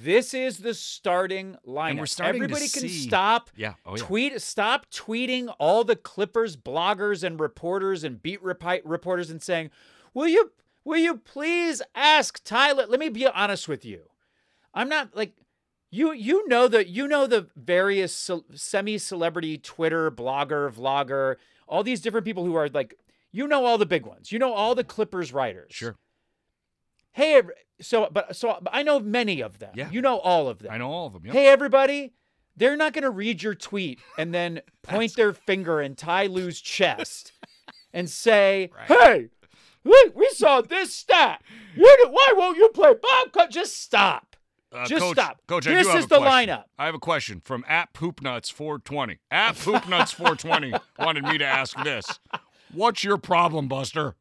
[0.00, 1.98] This is the starting lineup.
[1.98, 3.50] we're starting to Everybody can see- stop.
[3.56, 3.74] Yeah.
[3.84, 4.04] Oh yeah.
[4.04, 9.70] Tweet stop tweeting all the Clippers bloggers and reporters and beat repi- reporters and saying,
[10.14, 10.52] "Will you
[10.86, 12.86] will you please ask Tyler?
[12.86, 14.04] Let me be honest with you.
[14.72, 15.34] I'm not like
[15.90, 21.36] you you know the you know the various ce- semi-celebrity Twitter blogger, vlogger,
[21.68, 22.94] all these different people who are like
[23.32, 24.30] you know all the big ones.
[24.32, 25.72] You know all the Clippers writers.
[25.72, 25.96] Sure.
[27.12, 27.42] Hey,
[27.80, 29.72] so but so but I know many of them.
[29.74, 29.90] Yeah.
[29.90, 30.70] You know all of them.
[30.72, 31.24] I know all of them.
[31.26, 31.34] Yep.
[31.34, 32.12] Hey, everybody,
[32.56, 36.60] they're not going to read your tweet and then point their finger in Ty Lue's
[36.60, 37.32] chest
[37.92, 38.86] and say, Right.
[38.88, 39.28] hey,
[39.86, 41.42] we, we saw this stat.
[41.74, 43.32] You, why won't you play Bob?
[43.32, 44.36] Co-" Just stop.
[44.72, 45.40] Uh, Just Coach, stop.
[45.46, 46.48] Coach, I This is the question.
[46.56, 46.64] lineup.
[46.78, 49.18] I have a question from at poopnuts420.
[49.30, 52.18] At poopnuts420 wanted me to ask this.
[52.72, 54.16] What's your problem, Buster?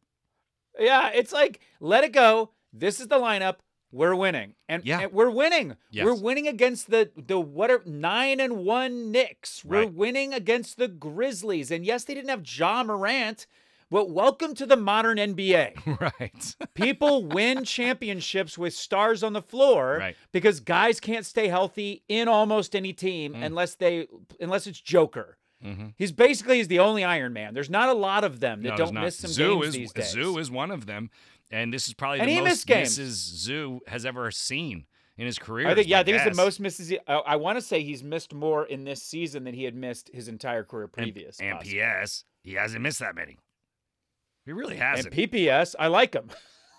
[0.79, 2.51] Yeah, it's like, let it go.
[2.71, 3.55] This is the lineup.
[3.91, 4.55] We're winning.
[4.69, 5.01] And, Yeah.
[5.01, 5.77] and we're winning.
[5.89, 6.05] Yes.
[6.05, 9.63] We're winning against the the what are nine and one Knicks.
[9.63, 9.93] We're Right.
[9.93, 11.71] winning against the Grizzlies.
[11.71, 13.47] And yes, they didn't have Ja Morant,
[13.91, 15.99] but welcome to the modern NBA.
[16.19, 16.55] right.
[16.73, 20.15] People win championships with stars on the floor Right.
[20.31, 23.45] because guys can't stay healthy in almost any team Mm.
[23.45, 24.07] unless they
[24.39, 25.37] unless it's Joker.
[25.63, 25.87] Mm-hmm.
[25.95, 27.53] He's basically he's the only Iron Man.
[27.53, 29.93] There's not a lot of them that No, don't miss some Zoo games is these
[29.93, 30.09] days.
[30.11, 31.09] Zoo is one of them,
[31.49, 32.97] and this is probably And the most games.
[32.99, 34.85] misses Zoo has ever seen
[35.17, 35.67] in his career.
[35.69, 36.27] I think yeah, I think guess.
[36.35, 36.93] the most misses.
[37.07, 40.09] I, I want to say he's missed more in this season than he had missed
[40.13, 41.39] his entire career previous.
[41.39, 41.79] And, possibly.
[41.79, 43.37] PS, he hasn't missed that many.
[44.45, 45.13] He really hasn't.
[45.13, 46.29] PPS, I like him.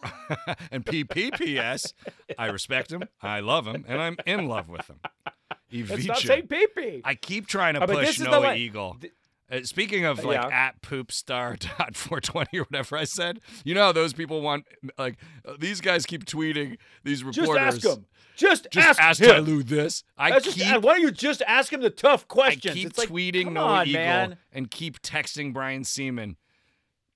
[0.70, 1.92] and PPPS,
[2.38, 5.00] I respect him, I love him, and I'm in love with him.
[5.72, 6.26] Let's not Ivica.
[6.26, 7.00] say PP.
[7.04, 8.96] I keep trying to but this push is the Noah Eagle.
[9.00, 9.12] th-
[9.50, 10.48] Uh, speaking of like Yeah.
[10.48, 14.64] at poopstar dot 420 or whatever I said, you know how those people want
[14.98, 17.46] like uh, these guys keep tweeting these reporters.
[17.46, 18.06] just ask them.
[18.36, 19.44] Just, Just ask, ask him.
[19.46, 20.04] Ty this.
[20.18, 22.72] I That's just- keep why don't you just ask him the tough questions?
[22.72, 24.38] I keep it's tweeting come Noah on, Eagle man.
[24.52, 26.36] and keep texting Brian Sieman.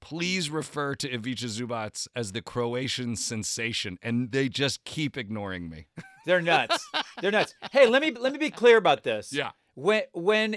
[0.01, 5.87] Please refer to Ivica Zubac as the Croatian sensation, and they just keep ignoring me.
[6.27, 6.87] They're nuts.
[7.21, 7.55] They're nuts.
[7.71, 9.33] Hey, let me let me be clear about this.
[9.33, 9.51] Yeah.
[9.75, 10.57] When when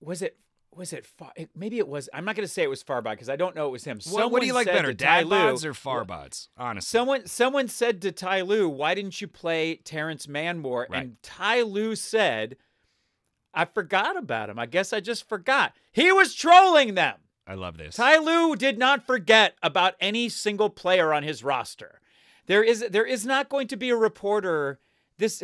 [0.00, 0.36] was it
[0.74, 3.28] was it far, maybe it was I'm not going to say it was Farby because
[3.28, 4.00] I don't know it was him.
[4.10, 6.48] What, what do you like better, dad bods or far bods?
[6.56, 11.02] Honestly, Someone someone said to Ty Lue, "Why didn't you play Terrence Manmore?" Right.
[11.02, 12.56] And Ty Lue said,
[13.52, 14.58] "I forgot about him.
[14.58, 15.74] I guess I just forgot.
[15.92, 17.16] He was trolling them.
[17.46, 17.96] I love this.
[17.96, 22.00] Ty Lue did not forget about any single player on his roster.
[22.46, 24.80] There is there is not going to be a reporter
[25.18, 25.42] this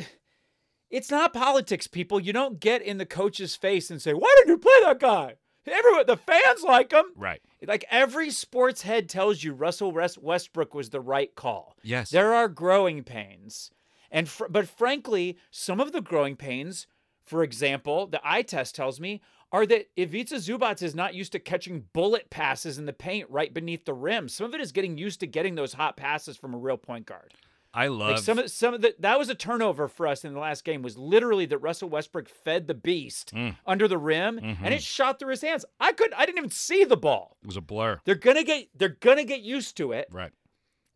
[0.91, 2.19] it's not politics, people.
[2.19, 5.37] You don't get in the coach's face and say, "Why did you play that guy?"
[5.67, 7.05] Everyone, the fans like him.
[7.15, 7.43] Right.
[7.67, 11.77] Like every sports head tells you, Russell Westbrook was the right call.
[11.83, 12.11] Yes.
[12.11, 13.71] There are growing pains,
[14.11, 16.87] and fr- but frankly, some of the growing pains,
[17.23, 19.21] for example, the eye test tells me,
[19.53, 23.53] are that Ivica Zubac is not used to catching bullet passes in the paint right
[23.53, 24.29] beneath the rim.
[24.29, 27.07] Some of it is getting used to getting those hot passes from a real point
[27.07, 27.33] guard.
[27.75, 30.33] I love Like some of some of the that was a turnover for us in
[30.33, 33.57] the last game was literally that Russell Westbrook fed the beast Mm.
[33.67, 35.67] under the rim and it shot through his hands.
[35.79, 36.15] I couldn't.
[36.19, 37.37] I didn't even see the ball.
[37.43, 38.01] it was a blur.
[38.05, 40.09] They're gonna get they're gonna get used to it.
[40.11, 40.33] Right.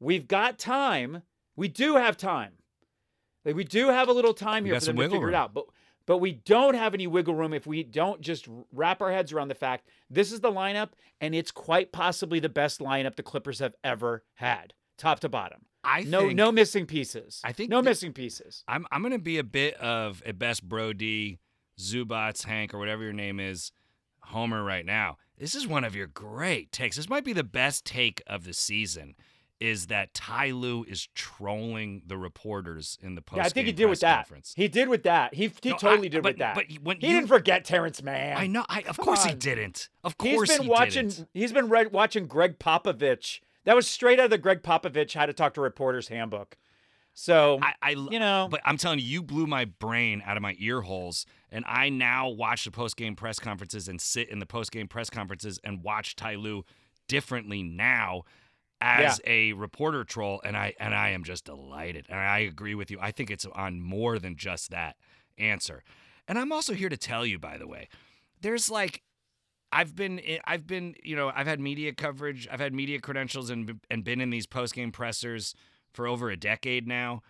[0.00, 1.22] We've got time.
[1.56, 2.52] We do have time.
[3.44, 5.52] Like we do have a little time We here for them to figure it out.
[5.52, 5.66] But
[6.06, 9.48] but we don't have any wiggle room if we don't just wrap our heads around
[9.48, 13.58] the fact this is the lineup and it's quite possibly the best lineup the Clippers
[13.60, 15.66] have ever had, top to bottom.
[15.84, 17.40] I No think, no missing pieces.
[17.44, 18.62] I think no the- missing pieces.
[18.68, 21.40] I'm I'm gonna be a bit of a best Brody,
[21.80, 23.72] Zubats, Hank, or whatever your name is,
[24.24, 25.16] Homer right now.
[25.38, 26.96] This is one of your great takes.
[26.96, 29.14] This might be the best take of the season.
[29.62, 33.36] Is that Ty Lue is trolling the reporters in the post?
[33.36, 34.16] Yeah, I think he did with that.
[34.26, 34.52] Conference.
[34.56, 35.34] He did with that.
[35.34, 36.54] He he No, totally I- did but- with that.
[36.56, 38.36] but when he you- didn't forget Terrence Mann.
[38.36, 38.64] I know.
[38.68, 39.88] I of Come course he didn't.
[40.02, 41.08] Of He's course been he watching.
[41.08, 41.28] didn't.
[41.32, 43.40] He's been read, watching Gregg Popovich.
[43.64, 46.56] That was straight out of the Gregg Popovich How to Talk to Reporters handbook.
[47.14, 50.42] So I, I you know, But I'm telling you, you blew my brain out of
[50.42, 51.24] my ear holes.
[51.52, 54.88] And I now watch the post game press conferences and sit in the post game
[54.88, 56.64] press conferences and watch Ty Lue
[57.08, 58.22] differently now
[58.82, 60.40] as a reporter troll.
[60.44, 62.06] And I and I am just delighted.
[62.08, 62.98] And I agree with you.
[63.00, 64.96] I think it's on more than just that
[65.38, 65.82] answer.
[66.28, 67.88] And I'm also here to tell you, by the way,
[68.40, 69.02] there's like
[69.72, 73.50] I've been eh, I've been you know I've had media coverage I've had media credentials
[73.50, 75.54] and and been in these post game pressers
[75.92, 77.22] for over a decade now.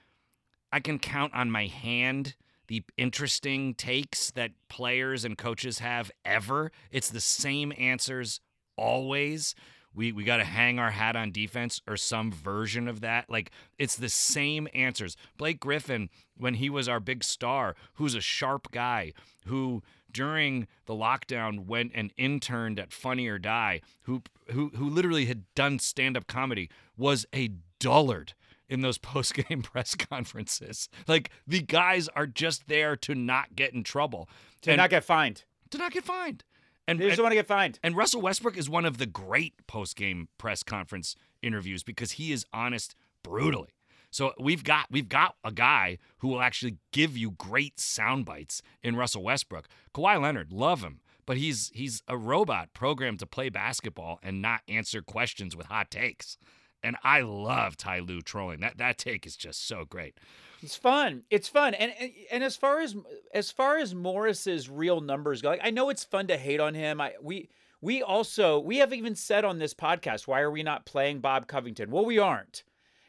[0.73, 2.35] I can count on my hand
[2.69, 6.73] the interesting takes that players and coaches have ever.
[6.91, 8.41] It's the same answers
[8.77, 9.55] always.
[9.95, 13.29] We we got to hang our hat on defense or some version of that.
[13.29, 15.17] Like it's the same answers.
[15.37, 19.13] Blake Griffin when he was our big star, who's a sharp guy
[19.47, 25.27] who during the lockdown went and interned at Funny or Die, who who who literally
[25.27, 28.35] had done stand-up comedy, was a dullard
[28.69, 30.89] in those post-game press conferences.
[31.07, 34.29] Like the guys are just there to not get in trouble.
[34.63, 35.45] to and not get fined.
[35.71, 36.45] to not get fined.
[36.89, 37.79] And, They just and, want to get fined.
[37.83, 42.45] and Russell Westbrook is one of the great post-game press conference interviews because he is
[42.53, 43.71] honest brutally.
[44.11, 48.61] So we've got we've got a guy who will actually give you great sound bites
[48.83, 49.69] in Russell Westbrook.
[49.95, 54.61] Kawhi Leonard, love him, but he's he's a robot programmed to play basketball and not
[54.69, 56.37] answer questions with hot takes.
[56.83, 58.61] And I love Ty Lue trolling.
[58.61, 60.19] That that take is just so great.
[60.63, 61.25] It's fun.
[61.29, 61.75] It's fun.
[61.75, 62.97] And, and and as far as
[63.35, 66.75] as far as Morris's real numbers go, like I know it's fun to hate on
[66.75, 67.01] him.
[67.01, 70.87] I we we also we have even said on this podcast, why are we not
[70.87, 71.91] playing Bob Covington?
[71.91, 72.63] Well, we aren't.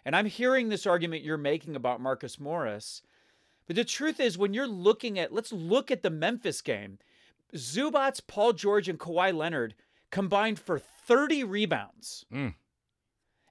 [0.06, 3.02] And I'm hearing this argument you're making about Marcus Morris.
[3.68, 7.00] But the truth is, when you're looking at, let's look at the Memphis game.
[7.56, 9.76] Zubac, Paul George, and Kawhi Leonard
[10.12, 12.26] combined for 30 rebounds.
[12.34, 12.56] Mm.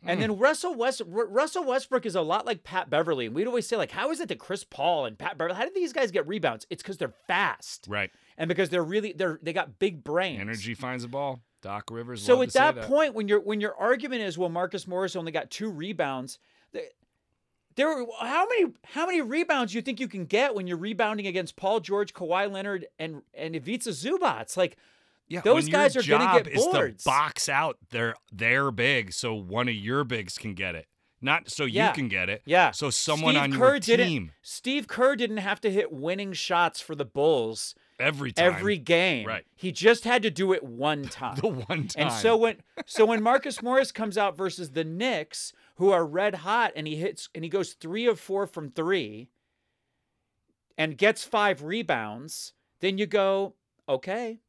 [0.05, 0.23] And mm.
[0.23, 3.27] then Russell West R- Russell Westbrook is a lot like Pat Beverley.
[3.27, 5.65] And we'd always say, like, how is it that Chris Paul and Pat Beverley, how
[5.65, 6.67] did these guys get rebounds?
[6.71, 7.87] It's because they're fast.
[7.89, 8.11] Right.
[8.37, 10.41] And because they're really they're they got big brains.
[10.41, 11.41] Energy finds the ball.
[11.61, 12.23] Doc Rivers.
[12.23, 14.87] So at to say that, that point, when your when your argument is, well, Marcus
[14.87, 16.39] Morris only got two rebounds,
[16.73, 16.91] th-
[17.77, 21.27] there how many how many rebounds do you think you can get when you're rebounding
[21.27, 24.57] against Paul George, Kawhi Leonard, and and Ivica Zubac?
[24.57, 24.77] Like
[25.33, 27.05] Yeah, Those guys are gonna get is boards.
[27.05, 30.87] to box out their their big, so one of your bigs can get it,
[31.21, 31.89] not so Yeah.
[31.89, 32.43] you can get it.
[32.45, 32.71] Yeah.
[32.73, 36.81] So someone Steve on Kerr your team Steve Kerr didn't have to hit winning shots
[36.81, 38.45] for the Bulls every time.
[38.53, 39.27] every game.
[39.27, 39.45] Right.
[39.55, 41.37] He just had to do it one time.
[41.37, 42.09] the one time.
[42.09, 46.35] And so when so when Marcus Morris comes out versus the Knicks, who are red
[46.37, 49.31] hot, and he hits and he goes three of four from three,
[50.77, 53.55] and gets five rebounds, then you go,
[53.89, 54.41] okay,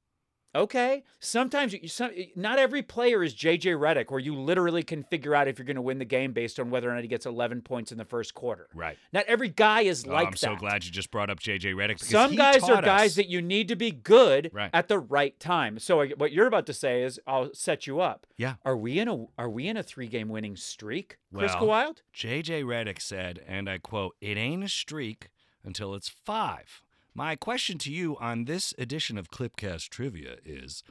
[0.55, 1.03] okay.
[1.19, 5.47] Sometimes you, some, not every player is JJ Redick, where you literally can figure out
[5.47, 7.61] if you're going to win the game based on whether or not he gets 11
[7.61, 8.67] points in the first quarter.
[8.73, 8.97] right.
[9.11, 10.37] Not every guy is Oh, like I'm that.
[10.39, 11.99] so glad you just brought up JJ Redick.
[11.99, 14.69] Some he guys are taught guys that you need to be good Right.
[14.73, 15.79] at the right time.
[15.79, 18.27] So what you're about to say is, I'll set you up.
[18.37, 18.55] Yeah.
[18.65, 22.01] Are we in a Are we in a three game winning streak, Chris Well, Wild?
[22.15, 25.29] JJ Redick said, and I quote, "It ain't a streak
[25.63, 26.81] until it's five.
[27.15, 30.83] My question to you on this edition of Clipcast Trivia is.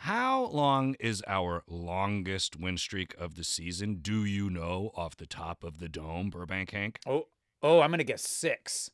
[0.00, 4.00] How long is our longest win streak of the season?
[4.02, 6.98] Do you know off the top of the dome, Burbank Hank?
[7.06, 7.28] Oh,
[7.62, 8.90] oh, I'm gonna guess six.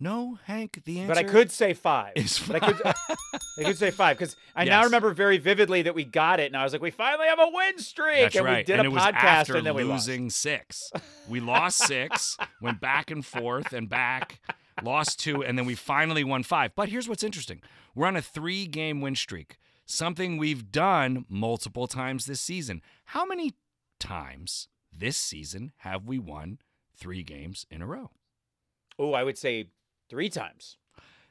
[0.00, 0.82] No, Hank.
[0.84, 1.14] The answer.
[1.14, 2.14] But I could say five.
[2.48, 6.04] But I could, I could say five because I now remember very vividly that we
[6.04, 8.56] got it, and I was like, "We finally have a win streak!" That's and right.
[8.58, 10.08] we did and a it was podcast, after and then we lost.
[10.08, 10.90] losing six.
[11.28, 14.40] We lost six, went back and forth and back,
[14.82, 16.72] lost two, and then we finally won five.
[16.74, 17.60] But here's what's interesting:
[17.94, 22.82] we're on a three-game win streak, something we've done multiple times this season.
[23.06, 23.54] How many
[23.98, 26.58] times this season have we won
[26.96, 28.10] three games in a row?
[28.98, 29.68] Oh, I would say
[30.08, 30.76] three times.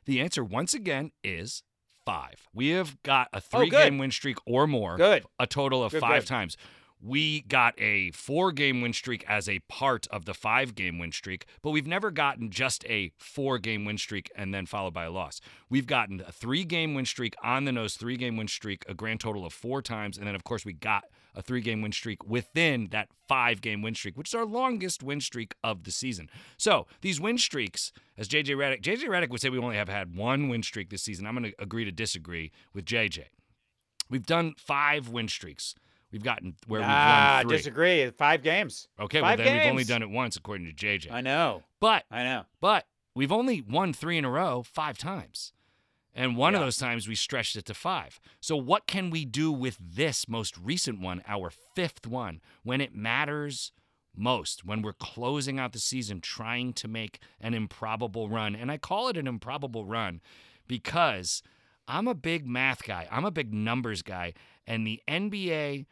[0.06, 1.64] The answer, once again, is
[2.06, 2.48] five.
[2.54, 4.96] We have got a Oh, three-game win streak or more.
[4.96, 5.26] Good.
[5.38, 6.28] a total of Good, five good.
[6.28, 6.56] times.
[7.00, 11.12] We got a four game win streak as a part of the five game win
[11.12, 15.04] streak, but we've never gotten just a four game win streak and then followed by
[15.04, 15.40] a loss.
[15.70, 18.96] We've gotten a three game win streak on the nose, three game win streak, a
[18.96, 20.18] grand total of four times.
[20.18, 21.04] And then, of course, we got
[21.36, 25.04] a three game win streak within that five game win streak, which is our longest
[25.04, 26.30] win streak of the season.
[26.58, 30.16] So these win streaks, as JJ Redick, JJ Redick would say we only have had
[30.16, 31.28] one win streak this season.
[31.28, 33.26] I'm going to agree to disagree with JJ.
[34.10, 35.76] We've done five win streaks.
[36.18, 37.58] We've gotten where ah, we've won three.
[37.58, 38.10] disagree.
[38.10, 38.88] Five games.
[39.00, 41.12] Okay, Five well then we've only done it once according to JJ.
[41.12, 41.62] I know.
[41.80, 42.46] But I know.
[42.60, 45.54] but we've only won three in a row five times.
[46.16, 48.20] And one of those times we stretched it to five.
[48.40, 52.96] So what can we do with this most recent one, our fifth one, when it
[52.96, 53.72] matters
[54.16, 58.56] most, when we're closing out the season trying to make an improbable run?
[58.56, 60.20] And I call it an improbable run
[60.68, 61.44] because
[61.88, 63.08] I'm a big math guy.
[63.12, 64.34] I'm a big numbers guy.
[64.66, 65.86] And the NBA,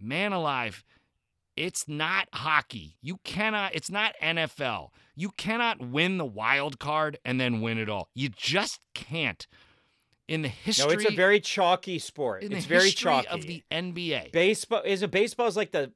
[0.00, 0.84] man alive,
[1.56, 2.96] it's not hockey.
[3.00, 4.90] You cannot, it's not NFL.
[5.14, 8.08] You cannot win the wild card and then win it all.
[8.14, 9.46] You just can't.
[10.28, 12.42] In the history No, it's a very chalky sport.
[12.42, 13.28] It's very chalky.
[13.28, 14.32] of the NBA.
[14.32, 15.92] baseball is a baseball is like the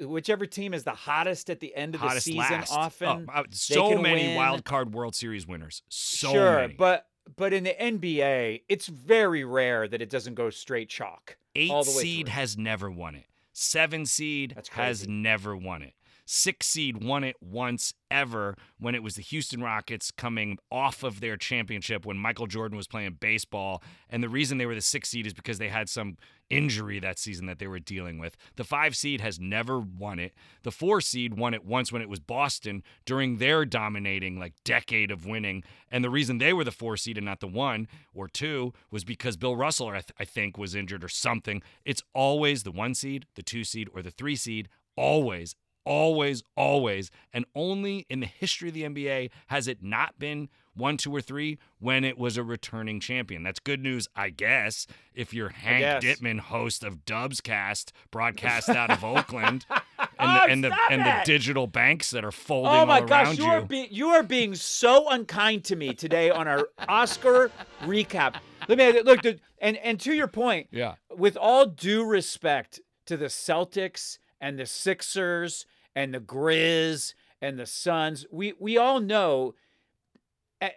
[0.00, 2.38] whichever team is the hottest at the end of the season.
[2.38, 2.72] last.
[2.72, 4.36] Oh, often, Oh, so many win.
[4.36, 5.82] wild card World Series winners.
[5.90, 6.74] So sure, many.
[6.74, 11.36] but but in the NBA, it's very rare that it doesn't go straight chalk.
[11.54, 12.34] Eight all the way seed through.
[12.34, 13.26] has never won it.
[13.52, 15.94] Seven seed has never won it.
[16.24, 21.20] Six seed won it once ever when it was the Houston Rockets coming off of
[21.20, 23.82] their championship when Michael Jordan was playing baseball.
[24.08, 26.18] And the reason they were the six seed is because they had some
[26.50, 28.36] injury that season that they were dealing with.
[28.56, 30.34] The five seed has never won it.
[30.62, 35.10] The four seed won it once when it was Boston during their dominating like decade
[35.10, 35.62] of winning.
[35.90, 39.04] And the reason they were the four seed and not the one or two was
[39.04, 41.62] because Bill Russell, I, th- I think, was injured or something.
[41.84, 44.68] It's always the one seed, the two seed, or the three seed.
[44.96, 47.10] Always, always, always.
[47.32, 51.20] And only in the history of the NBA has it not been one, two, or
[51.20, 53.42] three when it was a returning champion.
[53.42, 56.04] That's good news, I guess, if you're Hank.
[56.04, 59.66] Dittman, host of Dubs Cast, broadcast out of Oakland.
[59.70, 63.00] And Oh, the, and the oh, and the digital banks that are folding Oh my
[63.00, 67.50] gosh, you are being you are being so unkind to me today on our Oscar
[67.82, 68.36] recap.
[68.68, 70.94] Let me look, dude, and and to your point, yeah.
[71.14, 77.66] with all due respect to the Celtics and the Sixers and the Grizz and the
[77.66, 79.54] Suns, we we all know
[80.60, 80.70] eh,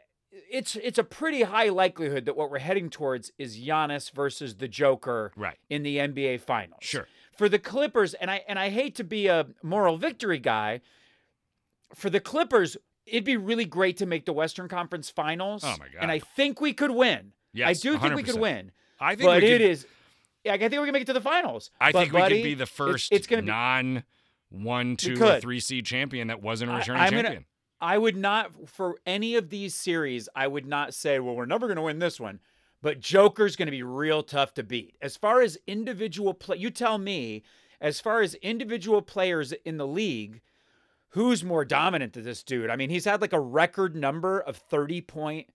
[0.52, 4.68] it's it's a pretty high likelihood that what we're heading towards is Giannis versus the
[4.68, 5.58] Joker Right.
[5.70, 6.80] in the NBA Finals.
[6.82, 7.08] Sure.
[7.38, 10.82] For the Clippers, and I and I hate to be a moral victory guy,
[11.96, 15.64] for the Clippers, it'd be really great to make the Western Conference Finals.
[15.64, 16.02] Oh my god!
[16.02, 17.34] And I think we could win.
[17.54, 18.72] Yes, I do think we could win.
[19.00, 19.86] I think But we it could, is.
[20.44, 21.72] Yeah, I think we can make it to the finals.
[21.80, 23.48] I But, think we buddy, could be the first It's, gonna be.
[23.48, 24.04] non
[24.50, 27.46] one, two, or three seed champion that wasn't a returning gonna- champion.
[27.82, 30.30] I would not for any of these series.
[30.36, 32.40] I would not say, well, we're never going to win this one.
[32.82, 34.96] But Joker's going to be real tough to beat.
[35.02, 37.44] As far as individual play, you tell me.
[37.82, 40.40] As far as individual players in the league,
[41.10, 42.70] who's more dominant than this dude?
[42.70, 45.48] I mean, he's had like a record number of thirty point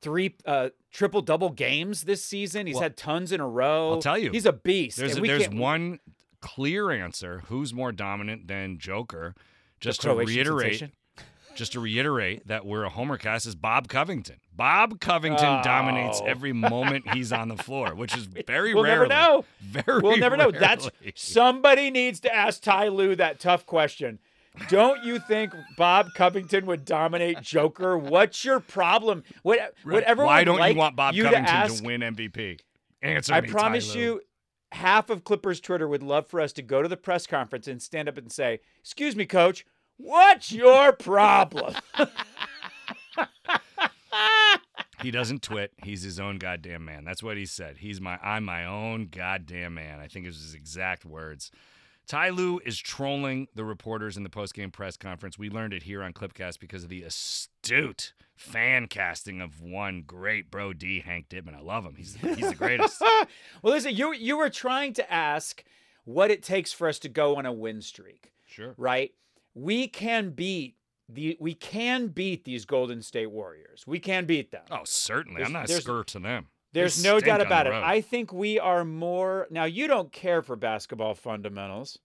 [0.00, 2.66] three uh, triple double games this season.
[2.66, 3.92] He's Well, had tons in a row.
[3.92, 4.96] I'll tell you, he's a beast.
[4.98, 5.98] There's a, there's one
[6.40, 7.42] clear answer.
[7.46, 9.34] Who's more dominant than Joker?
[9.80, 10.92] Just to reiterate, sensation.
[11.54, 14.36] just to reiterate that we're a homer cast is Bob Covington.
[14.54, 16.26] Bob Covington dominates Oh.
[16.26, 18.74] every moment he's on the floor, which is very rare.
[18.74, 19.08] We'll rarely.
[19.08, 19.44] never know.
[19.60, 20.50] Very We'll never know.
[20.50, 24.18] That's somebody needs to ask Ty Lue that tough question.
[24.68, 27.96] Don't you think Bob Covington would dominate Joker?
[27.96, 29.22] What's your problem?
[29.42, 29.94] What, Right.
[29.94, 30.24] Whatever.
[30.24, 32.58] Why don't like you want Bob you Covington to, ask, win MVP?
[33.02, 34.20] Answer I me, promise you,
[34.72, 37.80] half of Clippers Twitter would love for us to go to the press conference and
[37.80, 39.64] stand up and say, "Excuse me, Coach,
[39.96, 41.76] what's your problem?"
[45.02, 45.72] he doesn't twit.
[45.82, 47.04] He's his own goddamn man.
[47.04, 47.78] That's what he said.
[47.78, 50.00] He's my I'm my own goddamn man.
[50.00, 51.50] I think it was his exact words.
[52.10, 55.38] Ty Lue is trolling the reporters in the post-game press conference.
[55.38, 60.50] We learned it here on Clipcast because of the astute fan casting of one great
[60.50, 61.54] bro D, Hank Dittman.
[61.54, 61.94] I love him.
[61.94, 63.00] He's he's the greatest.
[63.62, 65.62] well, listen, you you were trying to ask
[66.02, 68.74] what it takes for us to go on a win streak, sure.
[68.76, 69.12] right?
[69.54, 70.74] We can beat
[71.08, 73.84] the we can beat these Golden State Warriors.
[73.86, 74.64] We can beat them.
[74.68, 75.36] Oh, certainly.
[75.36, 76.48] There's- I'm not scared to them.
[76.72, 77.72] There's no doubt about it.
[77.72, 79.64] I think we are more now.
[79.64, 81.98] You don't care for basketball fundamentals.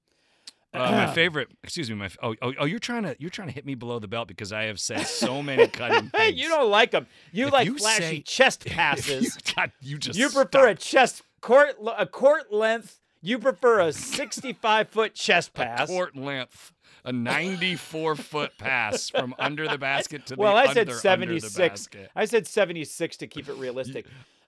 [0.74, 3.53] Uh, my favorite, excuse me, my oh, oh oh you're trying to you're trying to
[3.53, 6.41] hit me below the belt because I have said so many cutting Hey, things.
[6.41, 7.07] you don't like them.
[7.32, 9.38] You If like you flashy say- chest you, passes.
[9.55, 12.99] God, you just You prefer a chest court a court length.
[13.22, 15.88] You prefer a 65 foot chest pass.
[15.88, 20.74] court length, a 94 foot pass from under the basket to well, the I under,
[20.74, 21.55] said under 76.
[21.57, 22.11] basket.
[22.16, 24.05] I said 76 to keep it realistic.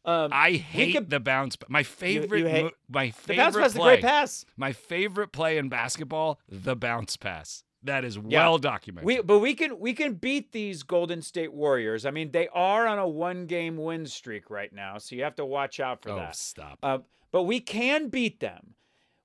[0.07, 1.57] Um, I hate could- the bounce.
[1.67, 4.45] My favorite, hate- mo- my the favorite bounce pass is a great pass.
[4.55, 7.63] my favorite play in basketball, the bounce pass.
[7.83, 9.05] That is well documented.
[9.05, 12.05] We but we can we can beat these Golden State Warriors.
[12.05, 15.35] I mean, they are on a one game win streak right now, so you have
[15.35, 16.35] to watch out for oh, that.
[16.35, 16.79] stop.
[16.81, 16.99] Uh,
[17.31, 18.75] but we can beat them.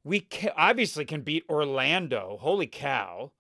[0.05, 2.39] We can, obviously can beat Orlando.
[2.41, 3.33] Holy cow!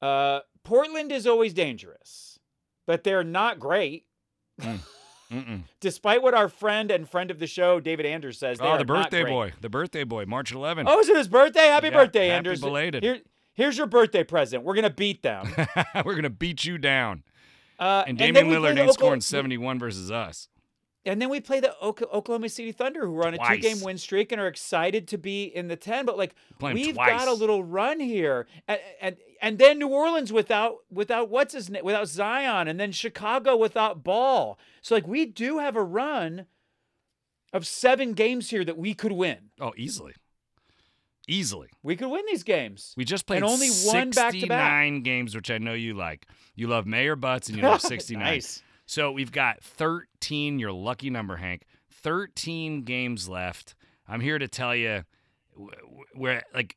[0.00, 2.38] Uh, Portland is always dangerous,
[2.86, 4.06] but they're not great.
[5.32, 5.62] Mm-mm.
[5.80, 8.58] Despite what our friend and friend of the show, David Anders, says.
[8.60, 10.84] Oh, the birthday boy, the birthday boy, March 11th.
[10.86, 11.66] Oh, is it his birthday?
[11.66, 12.60] Happy Yeah, birthday, happy Anders.
[12.60, 13.02] belated.
[13.02, 13.20] Here,
[13.54, 14.62] here's your birthday present.
[14.62, 15.48] We're gonna beat them.
[16.04, 17.22] We're gonna beat you down.
[17.78, 20.48] Uh, And Damian play Lillard ain't Okla- scoring 71 versus us.
[21.04, 23.56] And then we play the Oklahoma City Thunder, who are on a Twice.
[23.56, 26.06] two-game win streak and are excited to be in the ten.
[26.06, 30.76] But like, we've got a little run here, and, and and then New Orleans without
[30.92, 34.58] without what's his name without Zion, and then Chicago without Ball.
[34.80, 36.46] So like, we do have a run
[37.52, 39.50] of seven games here that we could win.
[39.60, 40.14] Oh, easily.
[41.28, 41.68] Easily.
[41.82, 42.94] We could win these games.
[42.96, 44.32] We just played And only one back-to-back.
[44.32, 46.26] 69 games, which I know you like.
[46.56, 48.22] You love Mayor Butts and you love 69.
[48.24, 48.62] nice.
[48.86, 51.62] So we've got 13, your lucky number, Hank.
[51.90, 53.74] 13 games left.
[54.08, 55.04] I'm here to tell you
[56.14, 56.76] we're like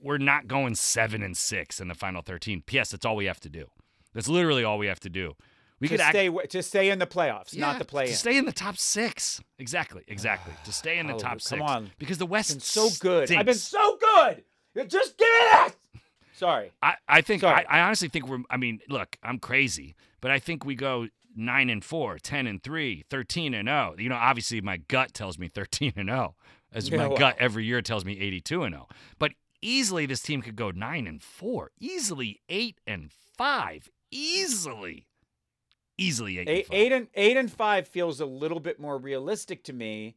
[0.00, 2.62] we're not going 7 and 6 in the final 13.
[2.66, 2.90] P.S.
[2.90, 3.66] That's all we have to do.
[4.14, 5.34] That's literally all we have to do.
[5.78, 8.14] We To could stay w- to stay in the playoffs, yeah, not the play to
[8.16, 9.40] stay in the top 6.
[9.58, 10.02] Exactly.
[10.08, 10.52] Exactly.
[10.64, 11.90] to stay in the Oh, top come 6 on.
[11.98, 13.30] because the West been so good.
[13.32, 14.44] I've been so good.
[14.88, 15.72] Just give it that.
[16.40, 16.72] Sorry.
[16.82, 17.64] I, I think Sorry.
[17.68, 21.06] I, I honestly think we're I mean, look, I'm crazy, but I think we go
[21.36, 23.94] 9 and 4, 10 and 3, 13 and 0.
[23.98, 26.34] You know, obviously my gut tells me 13 and 0.
[26.72, 27.18] As Yeah, my well.
[27.18, 28.88] gut every year tells me 82 and 0.
[29.18, 29.32] But
[29.62, 35.06] easily this team could go 9 and 4, easily 8 and 5, easily.
[35.98, 36.74] Easily 8 and Eight, 5.
[36.76, 40.16] eight and eight and five feels a little bit more realistic to me,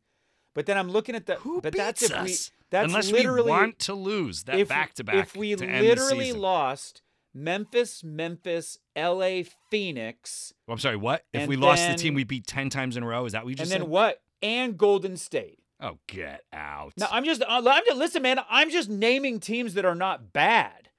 [0.54, 1.36] but then I'm looking at the.
[1.36, 2.38] Who but beats that's if we.
[2.74, 5.16] That's Unless literally we want to lose that back to back.
[5.16, 7.04] If we to end the literally lost
[7.36, 11.24] Memphis, Memphis, L.A., Phoenix, I'm sorry, what?
[11.34, 13.50] If we lost the team we beat 10 times in a row, is that what
[13.52, 14.22] you just and just then what?
[14.42, 15.60] And Golden State.
[15.80, 16.94] Oh, get out.
[16.98, 17.42] Now I'm just.
[17.44, 17.98] uh, I'm just.
[17.98, 18.40] Listen, man.
[18.50, 20.90] I'm just naming teams that are not bad.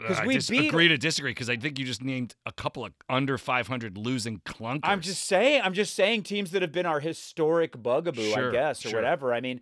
[0.00, 2.52] 'cause I we just beat- agree to disagree because I think you just named a
[2.52, 4.80] couple of under 500 losing clunkers.
[4.84, 5.62] I'm just saying.
[5.62, 8.98] I'm just saying teams that have been our historic bugaboo, Sure, I guess, or sure.
[9.00, 9.32] whatever.
[9.34, 9.60] I mean,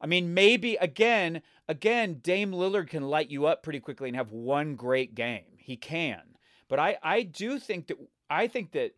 [0.00, 4.30] I mean, maybe again, again, Dame Lillard can light you up pretty quickly and have
[4.32, 5.44] one great game.
[5.58, 6.20] He can,
[6.68, 7.96] but I, I do think that
[8.30, 8.92] I think that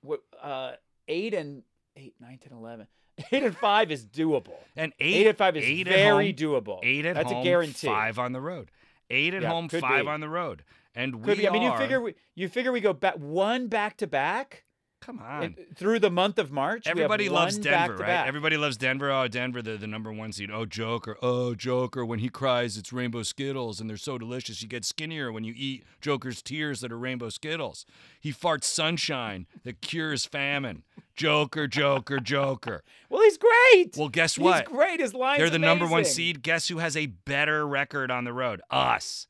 [0.00, 0.72] what uh,
[1.08, 1.62] eight and
[1.96, 2.86] eight, nine, ten, eleven,
[3.32, 4.54] eight and five is doable.
[4.76, 6.80] and Eight, eight, and five is eight very home, doable.
[6.82, 7.86] Eight at That's home, a guarantee.
[7.86, 8.70] Five on the road.
[9.10, 10.08] Eight at Yeah, home, five be.
[10.10, 10.64] on the road.
[10.94, 11.48] And Could we be.
[11.48, 14.64] I mean, you figure we, you figure we go back one back to back
[15.06, 15.42] Come on.
[15.44, 16.84] in- through the month of March.
[16.84, 17.98] we have Everybody loves Denver, right?
[17.98, 18.26] back-to-back.
[18.26, 19.10] Everybody loves Denver.
[19.12, 20.50] Oh, Denver, the, the number one seed.
[20.50, 21.16] Oh, Joker.
[21.22, 22.04] Oh, Joker.
[22.04, 24.62] When he cries, it's rainbow Skittles, and they're so delicious.
[24.62, 27.86] You get skinnier when you eat Joker's tears that are rainbow Skittles.
[28.20, 30.82] He farts sunshine that cures famine.
[31.14, 32.82] Joker, Joker, Joker.
[33.08, 33.96] Well, he's great.
[33.96, 34.68] Well, guess what?
[34.68, 34.98] He's great.
[34.98, 35.38] His lines.
[35.38, 36.42] They're the number one seed.
[36.42, 38.60] Guess who has a better record on the road?
[38.68, 39.28] Us.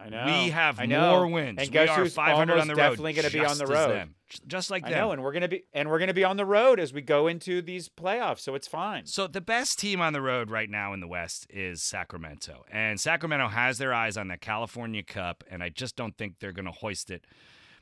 [0.00, 0.24] I know.
[0.24, 1.10] We have I know.
[1.10, 1.58] more wins.
[1.58, 2.76] And we guess are who's 500 on the road.
[2.76, 4.08] definitely going to be on the road.
[4.46, 4.92] Just like them.
[4.92, 7.00] I know, and we're gonna be and we're gonna be on the road as we
[7.00, 9.06] go into these playoffs, so it's fine.
[9.06, 12.64] So the best team on the road right now in the West is Sacramento.
[12.72, 16.50] And Sacramento has their eyes on the California Cup, and I just don't think they're
[16.50, 17.24] going to hoist it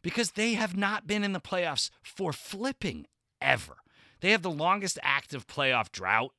[0.02, 3.06] because they have not been in the playoffs for flipping
[3.40, 3.76] ever.
[4.20, 6.34] They have the longest active playoff drought.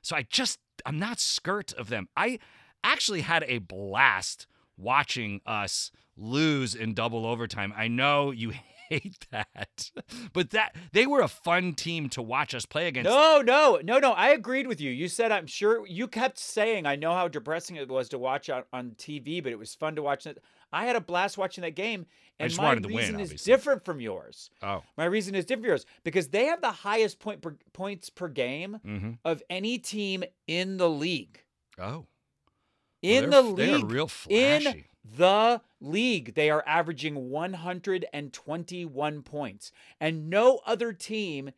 [0.00, 2.08] So I just I'm not skirt of them.
[2.16, 2.38] I
[2.82, 4.46] actually had a blast
[4.80, 7.72] watching us lose in double overtime.
[7.76, 8.52] I know you
[8.88, 9.90] hate that.
[10.32, 13.08] But that they were a fun team to watch us play against.
[13.08, 14.12] No, no, no, no.
[14.12, 14.90] I agreed with you.
[14.90, 18.50] You said I'm sure you kept saying I know how depressing it was to watch
[18.50, 20.38] on, on TV, but it was fun to watch it.
[20.72, 22.06] I had a blast watching that game,
[22.38, 23.52] I and just my wanted to win, reason is obviously.
[23.52, 24.50] different from yours.
[24.62, 24.82] Oh.
[24.96, 28.28] My reason is different from yours because they have the highest point per, points per
[28.28, 29.10] game Mm-hmm.
[29.24, 31.42] of any team in the league.
[31.78, 32.06] Oh.
[33.02, 34.84] In they're the f- they are league, in
[35.16, 41.50] the league, they are averaging 121 points, and no other team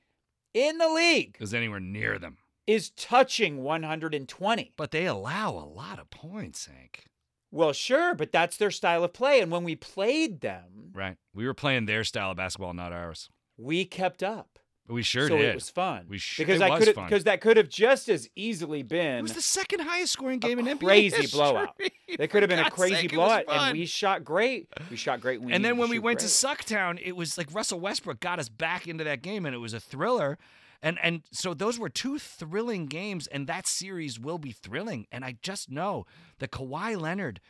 [0.55, 2.38] in the league Is anywhere near them.
[2.66, 4.72] is touching 120.
[4.76, 7.05] But they allow a lot of points, Hank.
[7.51, 9.40] Well, sure, but that's their style of play.
[9.40, 11.16] And when we played them, Right.
[11.34, 13.28] We were playing their style of basketball, not ours.
[13.59, 14.51] we kept up.
[14.89, 15.51] We sure so did.
[15.51, 16.07] it was fun.
[16.09, 19.18] We sh- because it I could because that could have just as easily been.
[19.18, 21.39] It was the second highest scoring game in NBA crazy history.
[21.39, 21.80] blowout.
[22.18, 24.68] They could have been For a crazy sake, blowout, and we shot great.
[24.91, 25.41] We shot great.
[25.41, 26.28] We And then when we went great.
[26.28, 29.59] to Sucktown, it was like Russell Westbrook got us back into that game, and it
[29.59, 30.37] was a thriller.
[30.83, 35.07] And and so those were two thrilling games, and that series will be thrilling.
[35.11, 36.05] And I just know
[36.41, 37.41] that Kawhi Leonard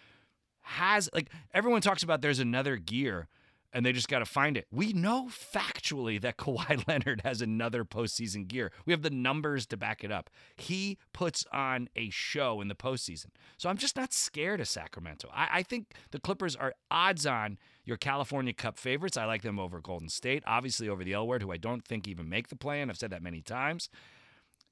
[0.60, 2.20] has like everyone talks about.
[2.20, 3.26] There's another gear,
[3.72, 4.66] and they just got to find it.
[4.70, 8.70] We know factually that Kawhi Leonard has another postseason gear.
[8.84, 10.30] We have the numbers to back it up.
[10.56, 13.26] He puts on a show in the postseason.
[13.56, 15.28] So I'm just not scared of Sacramento.
[15.32, 19.16] I, I think the Clippers are odds on your California Cup favorites.
[19.16, 22.06] I like them over Golden State, obviously over the L word, who I don't think
[22.06, 22.90] even make the play in.
[22.90, 23.88] I've said that many times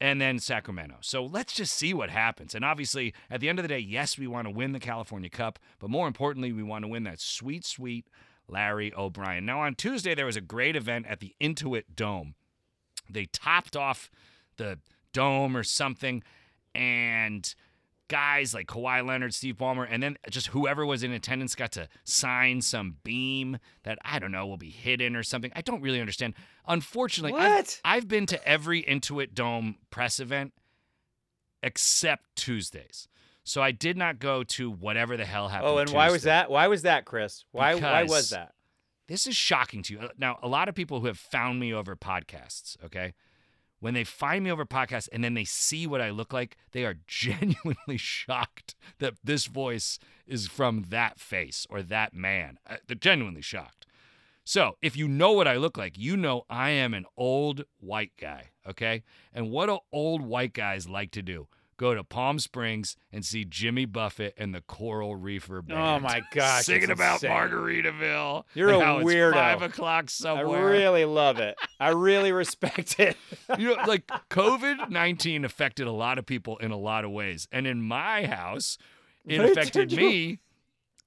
[0.01, 0.96] and then Sacramento.
[1.03, 2.55] So let's just see what happens.
[2.55, 5.28] And obviously, at the end of the day, yes, we want to win the California
[5.28, 8.07] Cup, but more importantly, we want to win that sweet, sweet
[8.51, 9.46] Larry O'Brien.
[9.46, 12.34] Now, on Tuesday, there was a great event at the Intuit Dome.
[13.09, 14.11] They topped off
[14.57, 14.78] the
[15.12, 16.22] dome or something,
[16.74, 17.55] and
[18.09, 21.88] guys like Kawhi Leonard, Steve Ballmer, and then just whoever was in attendance got to
[22.05, 25.53] sign some beam that I don't know will be hidden or something.
[25.55, 26.34] I don't really understand.
[26.66, 27.80] Unfortunately, I've-?
[27.84, 30.53] I've, been to every Intuit Dome press event
[31.62, 33.09] except Tuesdays.
[33.45, 35.70] So I did not go to whatever the hell happened.
[35.70, 36.51] Oh, and why was that?
[36.51, 37.45] Why was that, Chris?
[37.53, 37.74] Why?
[37.74, 38.53] why was that?
[39.09, 40.01] This is shocking to you.
[40.01, 43.14] Uh, Now, a lot of people who have found me over podcasts, okay,
[43.80, 46.84] when they find me over podcasts and then they see what I look like, they
[46.84, 52.59] are genuinely shocked that this voice is from that face or that man.
[52.68, 53.86] Uh, They're genuinely shocked.
[54.45, 58.12] So, if you know what I look like, you know I am an old white
[58.20, 59.03] guy, okay?
[59.32, 61.49] And what do old white guys like to do?
[61.80, 65.80] Go to Palm Springs and see Jimmy Buffett and the Coral Reefer oh Band.
[65.80, 67.30] Oh my gosh, Singing about insane.
[67.30, 68.44] Margaritaville.
[68.52, 69.32] You're a weirdo.
[69.32, 70.58] Five o'clock somewhere.
[70.58, 71.56] I really love it.
[71.80, 73.16] I really respect it.
[73.58, 77.48] you know, like COVID nineteen affected a lot of people in a lot of ways,
[77.50, 78.76] and in my house,
[79.26, 80.38] it affected you- me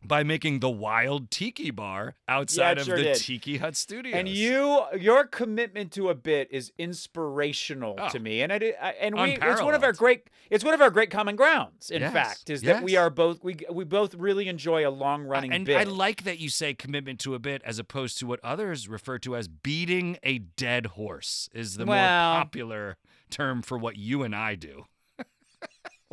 [0.06, 3.16] by making the wild tiki bar outside of sure the did.
[3.18, 4.14] Tiki Hut Studios.
[4.16, 8.10] And you, your commitment to a bit is inspirational Oh.
[8.10, 10.74] to me, and I, did- I and we, it's one of our great, it's one
[10.74, 11.90] of our great common grounds.
[11.92, 15.24] In Yes, fact, is that we are both we we both really enjoy a long
[15.24, 15.78] running and bit.
[15.78, 19.20] I like that you say commitment to a bit as opposed to what others refer
[19.20, 22.98] to as beating a dead horse is the Well- more popular
[23.30, 24.86] term for what you and I do.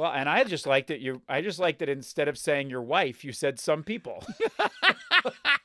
[0.00, 1.20] Well, and I just liked that you.
[1.28, 4.24] I just liked that instead of saying your wife, you said some people.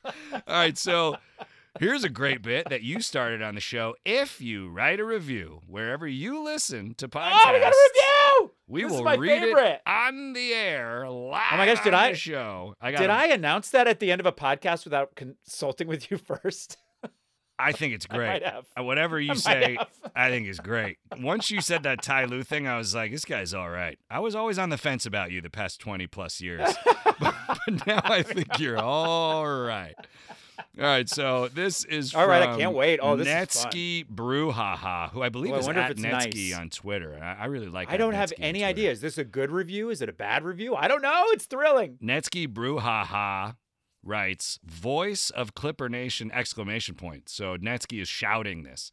[0.04, 0.12] All
[0.46, 1.16] right, so
[1.80, 3.94] here's a great bit that you started on the show.
[4.04, 8.50] If you write a review wherever you listen to podcasts, oh, we got a review.
[8.68, 9.64] we This will is my read favorite.
[9.64, 11.42] it on the air live.
[11.52, 12.74] Oh my gosh, did on I- show?
[12.80, 12.98] I got.
[13.00, 16.76] Did I announce that at the end of a podcast without consulting with you first?
[17.58, 18.42] I think it's I great.
[18.42, 19.78] Uh, Whatever you I say.
[20.14, 20.98] I think is great.
[21.18, 23.98] Once you said that Ty Lue thing, I was like, this guy's all right.
[24.10, 26.74] I was always on the fence about you the past 20 plus years.
[27.20, 29.94] but, but now I think you're all right.
[30.78, 33.00] All right, so this is All right, I can't wait.
[33.02, 33.72] Oh, this is fun.
[33.72, 36.58] Netsky Brouhaha, who I believe I is if at it's Netsky nice.
[36.58, 37.18] on Twitter.
[37.22, 37.90] I, I really like.
[37.90, 38.90] I don't have Netsky any idea.
[38.90, 39.90] Is this a good review?
[39.90, 40.74] Is it a bad review?
[40.74, 41.24] I don't know.
[41.28, 41.98] It's thrilling.
[42.02, 43.56] Netsky Brouhaha
[44.06, 47.28] writes, voice of Clipper Nation exclamation point.
[47.28, 48.92] So Netsky is shouting this.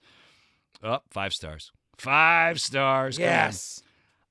[0.82, 1.72] Up, five stars.
[1.98, 3.18] Five stars.
[3.18, 3.82] Yes.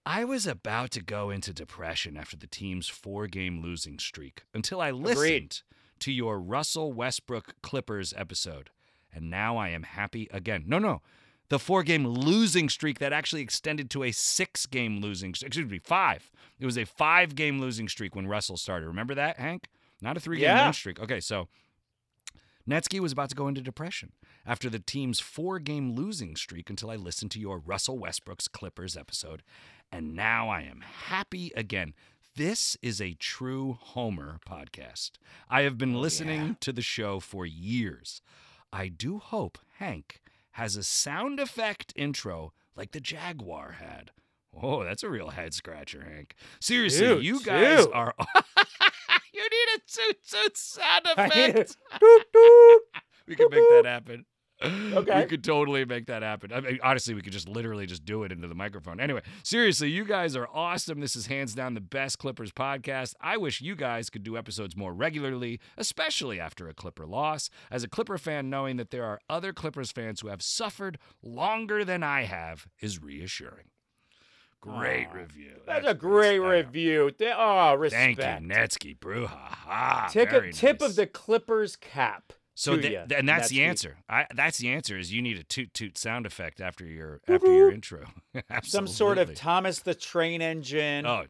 [0.05, 4.81] I was about to go into depression after the team's four game losing streak until
[4.81, 5.57] I listened Agreed.
[6.01, 8.71] to your Russell Westbrook Clippers episode.
[9.15, 10.65] And now I am happy again.
[10.67, 11.03] No, no.
[11.51, 15.79] The four game losing streak that actually extended to a six game losing excuse me,
[15.79, 16.31] five.
[16.59, 18.87] It was a five game losing streak when Russell started.
[18.87, 19.69] Remember that, Hank?
[20.03, 20.65] Not a three game Yeah.
[20.67, 21.01] win streak.
[21.01, 21.49] Okay, so
[22.69, 24.13] Netsky was about to go into depression
[24.47, 28.97] after the team's four game losing streak until I listened to your Russell Westbrook's Clippers
[28.97, 29.43] episode.
[29.91, 31.95] And now I am happy again.
[32.37, 35.13] This is a true Homer podcast.
[35.51, 38.23] I have been listening to the show for years.
[38.73, 40.21] I do hope Hank
[40.53, 44.13] has a sound effect intro like the Jaguar had.
[44.55, 46.35] Oh, that's a real head scratcher, Hank.
[46.61, 47.93] Seriously, Dude, you guys too.
[47.93, 48.15] are.
[49.33, 51.59] you need a toot toot sound effect.
[51.59, 51.77] it.
[52.01, 52.79] Doop, doop.
[53.27, 54.25] We can make that happen.
[54.65, 55.23] Okay.
[55.23, 56.53] We could totally make that happen.
[56.53, 59.01] I mean, honestly, we could just literally just do it into the microphone.
[59.01, 61.01] Anyway, seriously, you guys are awesome.
[61.01, 63.15] This is hands down the best Clippers podcast.
[63.21, 67.51] I wish you guys could do episodes more regularly, especially after a Clipper loss.
[67.73, 71.85] As a Clipper fan, knowing that there are other Clippers fans who have suffered longer
[71.85, 73.72] than I have is reassuring.
[74.63, 75.53] Great Aw, review.
[75.67, 76.69] That's a great respect.
[76.69, 77.11] review.
[77.37, 80.09] Oh, Thank you, Netsky Brouhaha.
[80.11, 80.91] Tip, Very tip nice.
[80.91, 82.33] of the Clippers cap.
[82.55, 83.97] So to th- ya, and that's the answer.
[84.09, 84.97] I, that's the answer.
[84.99, 88.05] Is you need a toot toot sound effect after your after your intro.
[88.63, 91.07] Some sort of Thomas the Train Engine.
[91.07, 91.25] Oh.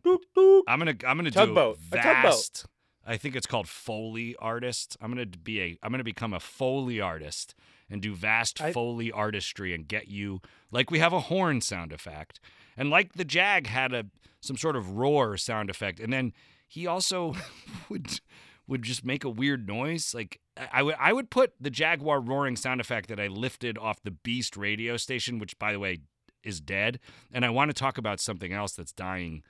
[0.68, 1.78] I'm gonna I'm gonna Tugboat.
[1.90, 2.22] do A a tugboat.
[2.24, 2.66] vast.
[3.06, 4.96] I think it's called Foley artist.
[5.00, 7.54] I'm gonna be a I'm gonna become a Foley artist
[7.88, 10.40] and do vast I- Foley artistry and get you
[10.72, 12.40] like we have a horn sound effect
[12.82, 14.06] and like the Jag had a
[14.40, 16.32] some sort of roar sound effect and then
[16.66, 17.34] he also
[17.88, 18.20] would
[18.66, 20.40] would just make a weird noise like
[20.72, 24.10] I- would I would put the Jaguar roaring sound effect that I lifted off the
[24.10, 26.00] Beast radio station which by the way
[26.42, 26.98] is dead
[27.32, 29.44] and I want to talk about something else that's dying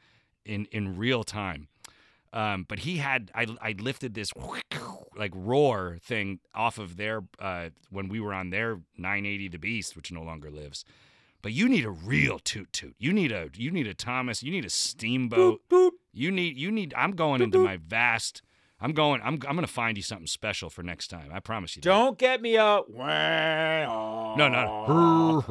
[0.44, 1.68] in in real time.
[2.34, 4.30] Um, but he had I I lifted this
[5.16, 9.96] like roar thing off of their uh, when we were on their 980 the Beast,
[9.96, 10.84] which no longer lives.
[11.42, 12.94] But you need a real toot toot.
[12.98, 14.42] You need a you need a Thomas.
[14.42, 15.60] You need a steamboat.
[15.68, 15.90] Boop, boop.
[16.12, 16.94] You need you need.
[16.96, 18.42] I'm going into my vast.
[18.80, 19.20] I'm going.
[19.22, 21.30] I'm I'm gonna find you something special for next time.
[21.32, 21.82] I promise you.
[21.82, 22.80] Don't get me a.
[22.88, 25.46] No, No, not.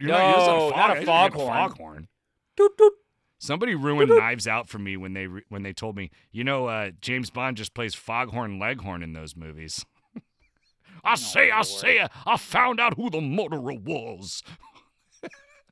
[0.00, 1.70] You're not, No, not a fog- foghorn.
[1.70, 2.08] foghorn.
[2.56, 2.92] Doot, doot.
[3.38, 6.66] Somebody ruined Knives Out for me when they re- when they told me, you know,
[6.66, 9.84] uh, James Bond just plays Foghorn Leghorn in those movies.
[11.04, 14.42] I say, I say, I found out who the murderer was.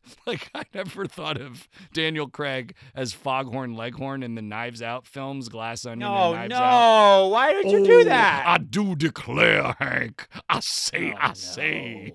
[0.27, 5.49] like I never thought of Daniel Craig as Foghorn Leghorn in the Knives Out films,
[5.49, 6.59] Glass Onion No, and no.
[6.59, 7.21] Knives Out.
[7.23, 8.45] Oh, why did you Oh, do that?
[8.47, 10.27] I do declare, Hank.
[10.49, 12.13] I say, Oh, I say.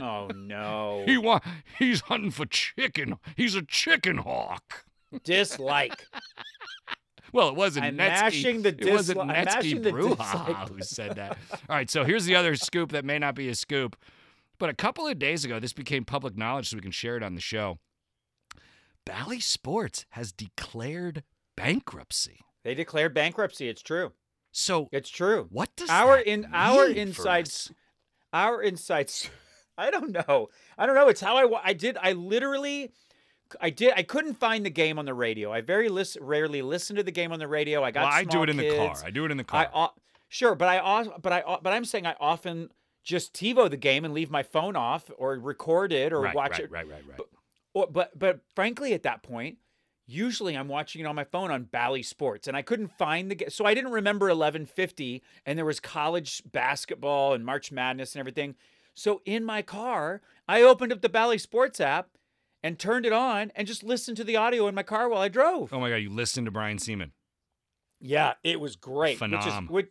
[0.00, 1.04] Oh no.
[1.06, 1.40] He wa-
[1.78, 3.16] he's hunting for chicken.
[3.36, 4.84] He's a chicken hawk.
[5.24, 6.06] Dislike.
[7.32, 8.64] Well, it wasn't I'm Netsky.
[8.82, 11.38] it wasn't disli- Netsky Bruja who said that.
[11.68, 13.94] All right, so here's the other scoop that may not be a scoop,
[14.60, 17.22] but a couple of days ago, this became public knowledge, so we can share it
[17.24, 17.78] on the show.
[19.04, 21.24] Bally Sports has declared
[21.56, 22.40] bankruptcy.
[22.62, 23.68] They declared bankruptcy.
[23.68, 24.12] It's true.
[24.52, 25.46] So It's true.
[25.50, 27.72] what does our that in our insights
[28.32, 29.28] our insights
[29.78, 30.48] i don't know
[30.78, 32.90] i don't know it's how i i did i literally
[33.60, 36.94] i did i couldn't find the game on the radio i very lis- rarely listen
[36.96, 38.94] to the game on the radio i got Well, I do it in the car.
[39.04, 39.70] I do it in the I car.
[39.94, 42.70] o- sure but i but i but i'm saying i often
[43.02, 46.52] just TiVo the game and leave my phone off or record it or right, watch
[46.52, 47.16] right, it right, right, right.
[47.16, 49.58] But- but but frankly, at that point,
[50.04, 53.44] usually I'm watching it on my phone on Bally Sports, and I couldn't find the
[53.48, 58.56] so I didn't remember 1150, and there was college basketball and March Madness and everything.
[58.94, 62.08] So in my car, I opened up the Bally Sports app
[62.60, 65.28] and turned it on and just listened to the audio in my car while I
[65.28, 65.72] drove.
[65.72, 67.12] oh my God, you listened to Brian Sieman.
[68.00, 69.20] Yeah, it was great.
[69.20, 69.70] Which is, Phenom.
[69.70, 69.90] which,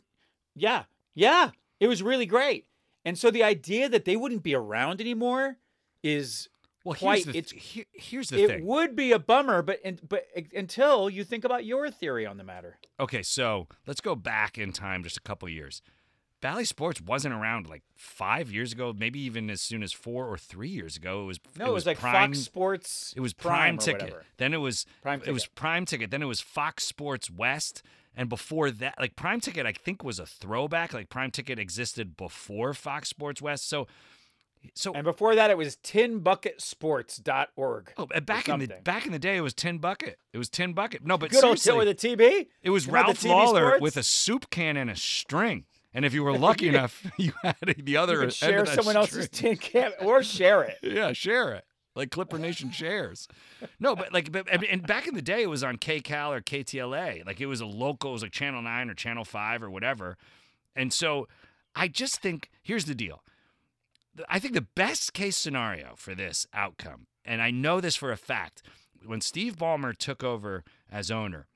[0.53, 0.83] yeah,
[1.15, 2.65] yeah, it was really great.
[3.05, 5.57] And so the idea that they wouldn't be around anymore
[6.03, 6.49] is
[6.85, 8.65] Well, Quite- here's the, it's- here- here's the it thing.
[8.65, 10.25] would be a bummer, but but
[10.55, 12.79] until you think about your theory on the matter.
[12.99, 15.81] Okay, so let's go back in time just a couple years.
[16.41, 20.37] Bally Sports wasn't around like five years ago, maybe even as soon as four or
[20.37, 21.23] three years ago.
[21.23, 23.13] It was No, it was, like prime, Fox Sports.
[23.17, 24.01] It was prime, or ticket.
[24.03, 24.25] whatever.
[24.37, 26.11] Then it was Prime it was prime ticket.
[26.11, 27.83] Then it was Fox Sports West.
[28.15, 30.93] And before that, like Prime Ticket, I think was a throwback.
[30.93, 33.69] Like Prime Ticket existed before Fox Sports West.
[33.69, 33.87] So,
[34.75, 37.93] so And before that, it was tinbucketsports.org.
[37.97, 40.17] oh, back in the back in the day, it was Tin Bucket.
[40.33, 41.05] It was Tin Bucket.
[41.05, 42.47] No, but Good old Till with a TB.
[42.61, 43.81] It was You Ralph Lawler sports?
[43.81, 45.65] with a soup can and a string.
[45.93, 49.57] And if you were lucky enough, you had the other You share someone else's tin
[49.57, 50.77] can or share it.
[50.83, 51.65] Yeah, share it.
[51.95, 53.27] Like Clipper Nation shares.
[53.79, 57.25] No, but like, but, and- back in the day, it was on KCAL or KTLA.
[57.25, 60.17] Like it was a local, it was like Channel 9 or Channel 5 or whatever.
[60.75, 61.27] And so
[61.75, 63.23] I just think here's the deal.
[64.27, 68.17] I think the best case scenario for this outcome, and I know this for a
[68.17, 68.61] fact,
[69.05, 71.47] when Steve Ballmer took over as owner,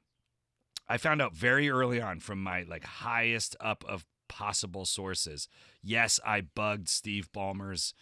[0.88, 5.48] I found out very early on from my like highest up of possible sources.
[5.82, 7.94] Yes, I bugged Steve Ballmer's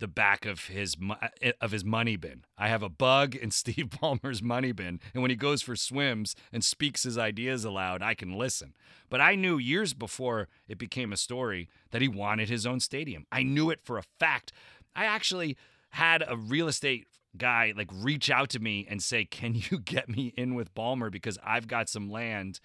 [0.00, 1.28] the back of his uh,
[1.60, 2.44] of his money bin.
[2.58, 6.34] I have a bug in Steve Ballmer's money bin, and when he goes for swims
[6.52, 8.74] and speaks his ideas aloud, I can listen.
[9.08, 13.26] But I knew years before it became a story that he wanted his own stadium.
[13.30, 14.52] I knew it for a fact.
[14.96, 15.56] I actually
[15.90, 20.08] had a real estate guy like reach out to me and say, "Can you get
[20.08, 22.58] me in with Ballmer because I've got some land?"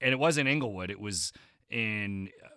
[0.00, 1.32] And it wasn't Inglewood; it was
[1.70, 2.48] in uh,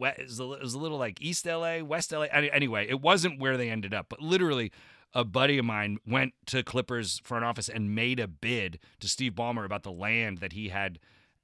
[0.00, 0.38] it was
[0.74, 2.24] a little like East LA, West LA.
[2.24, 4.72] Anyway, it wasn't where they ended up, but literally.
[5.14, 9.32] A buddy of mine went to Clippers front office and made a bid to Steve
[9.32, 10.98] Ballmer about the land that he had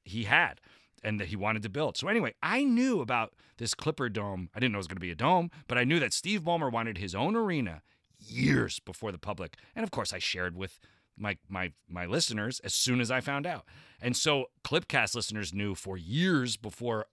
[0.04, 0.60] he had
[1.02, 1.96] and that he wanted to build.
[1.96, 4.50] So anyway, I knew about this Clipper Dome.
[4.54, 6.42] I didn't know it was going to be a dome, but I knew that Steve
[6.42, 7.80] Ballmer wanted his own arena
[8.18, 9.56] years before the public.
[9.74, 10.78] And of course, I shared with
[11.16, 13.64] my my my listeners as soon as I found out.
[14.00, 17.06] And so Clipcast listeners knew for years before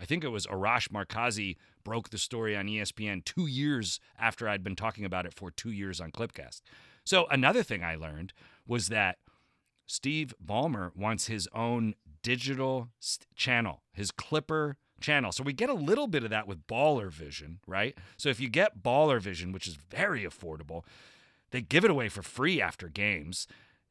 [0.00, 4.64] I think it was Arash Markazi broke the story on ESPN 2 years after I'd
[4.64, 6.62] been talking about it for 2 years on Clipcast.
[7.04, 8.32] So another thing I learned
[8.66, 9.18] was that
[9.86, 15.32] Steve Ballmer wants his own digital st- channel, his Clipper channel.
[15.32, 17.96] So we get a little bit of that with Baller Vision, right?
[18.16, 20.84] So if you get Baller Vision, which is very affordable,
[21.50, 23.46] they give it away for free after games.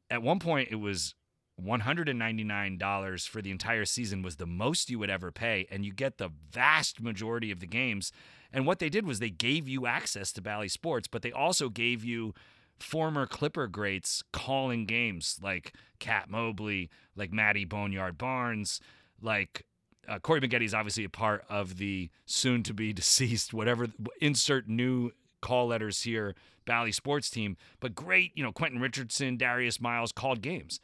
[0.09, 1.13] At one point, it was
[1.59, 6.17] $199 for the entire season was the most you would ever pay and you get
[6.17, 8.11] the vast majority of the games.
[8.53, 11.69] And what they did was they gave you access to Bally Sports but they also
[11.69, 12.33] gave you
[12.81, 18.79] former Clipper greats calling games like Cat Mobley like Matty Boneyard Barnes
[19.21, 19.65] like
[20.07, 23.87] uh, Corey Maggette is obviously a part of the soon to be deceased whatever
[24.19, 26.35] insert new call letters here
[26.65, 30.79] Bally Sports team but great you know Quentin Richardson Darius Miles called games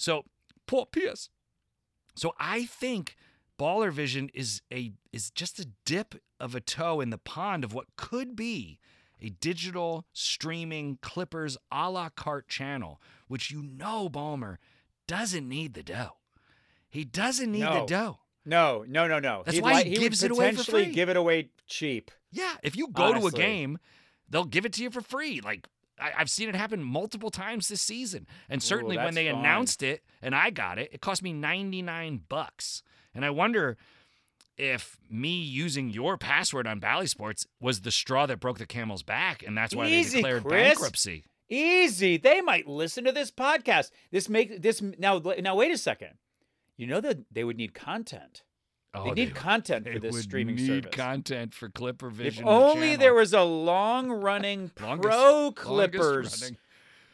[0.00, 0.24] so
[0.66, 1.28] Paul Pierce.
[2.14, 3.16] So I think
[3.58, 7.74] Baller Vision is a is just a dip of a toe in the pond of
[7.74, 8.78] what could be
[9.20, 14.56] a digital streaming Clippers a la carte channel, which you know Ballmer
[15.06, 16.16] doesn't need the dough.
[16.88, 17.80] He doesn't need no.
[17.80, 18.18] the dough.
[18.46, 19.42] No, no, no, no.
[19.44, 20.86] That's He'd why he, he gives it away for free.
[20.86, 22.10] give it away cheap.
[22.32, 23.78] Yeah, if you go to a game,
[24.30, 25.40] they'll give it to you for free.
[25.42, 25.68] Like
[26.00, 30.02] I, I've seen it happen multiple times this season, and certainly when they announced it
[30.22, 32.82] and I got it, it cost me ninety nine bucks.
[33.14, 33.76] And I wonder
[34.56, 39.02] if me using your password on Bally Sports was the straw that broke the camel's
[39.02, 40.68] back, and that's why Easy, they declared Chris.
[40.68, 41.24] bankruptcy.
[41.48, 42.16] Easy.
[42.16, 43.90] They might listen to this podcast.
[44.12, 45.20] This make this now.
[45.40, 46.10] Now wait a second.
[46.76, 48.42] You know that they would need content.
[48.92, 50.84] Oh, they need content for this streaming need service.
[50.86, 52.42] Need content for Clipper Vision.
[52.44, 56.56] if only there was a long-running Longest- pro Clippers, running.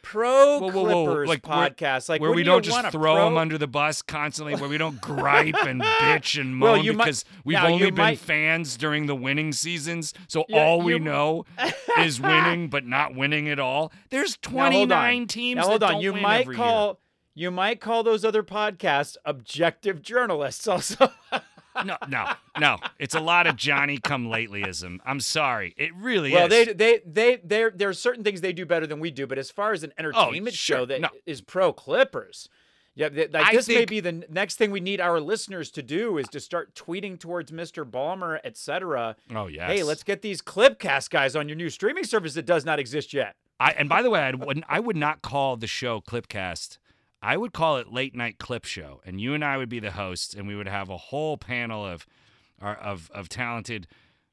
[0.01, 3.37] pro Whoa, whoa, whoa, Clippers like, podcast, like where we don't just throw pro- them
[3.37, 7.05] under the bus constantly, where we don't gripe and bitch and moan Well, you might-
[7.05, 10.15] because we've now, only been might- fans during the winning seasons.
[10.27, 11.45] So Yeah, all we know
[11.99, 13.91] is winning, but not winning at all.
[14.09, 15.57] There's Now, 29 teams.
[15.57, 16.01] Now hold on.
[16.01, 16.99] You might call
[17.35, 20.67] you might call those other podcasts objective journalists.
[20.67, 21.41] Also, Year.
[21.85, 22.25] No, no,
[22.59, 22.77] no.
[22.99, 24.99] It's a lot of Johnny come latelyism.
[25.05, 25.73] I'm sorry.
[25.77, 26.49] It really well, is.
[26.51, 29.27] Well, they they they there there are certain things they do better than we do,
[29.27, 30.99] but as far as an oh, entertainment show Oh, sure.
[30.99, 31.45] that is No.
[31.47, 32.49] pro Clippers.
[32.95, 35.83] Yeah, th- like I this may be the next thing we need our listeners to
[35.83, 37.85] do is to start tweeting towards Mr.
[37.87, 39.15] Ballmer, etc.
[39.35, 39.69] oh, yes.
[39.69, 43.13] Hey, let's get these Clipcast guys on your new streaming service that does not exist
[43.13, 43.35] yet.
[43.59, 46.79] I, and by the way, I would I would not call the show Clipcast.
[47.21, 49.91] I would call it Late Night Clip Show, and you and I would be the
[49.91, 52.05] hosts, and we would have a whole panel of
[52.61, 53.87] of of talented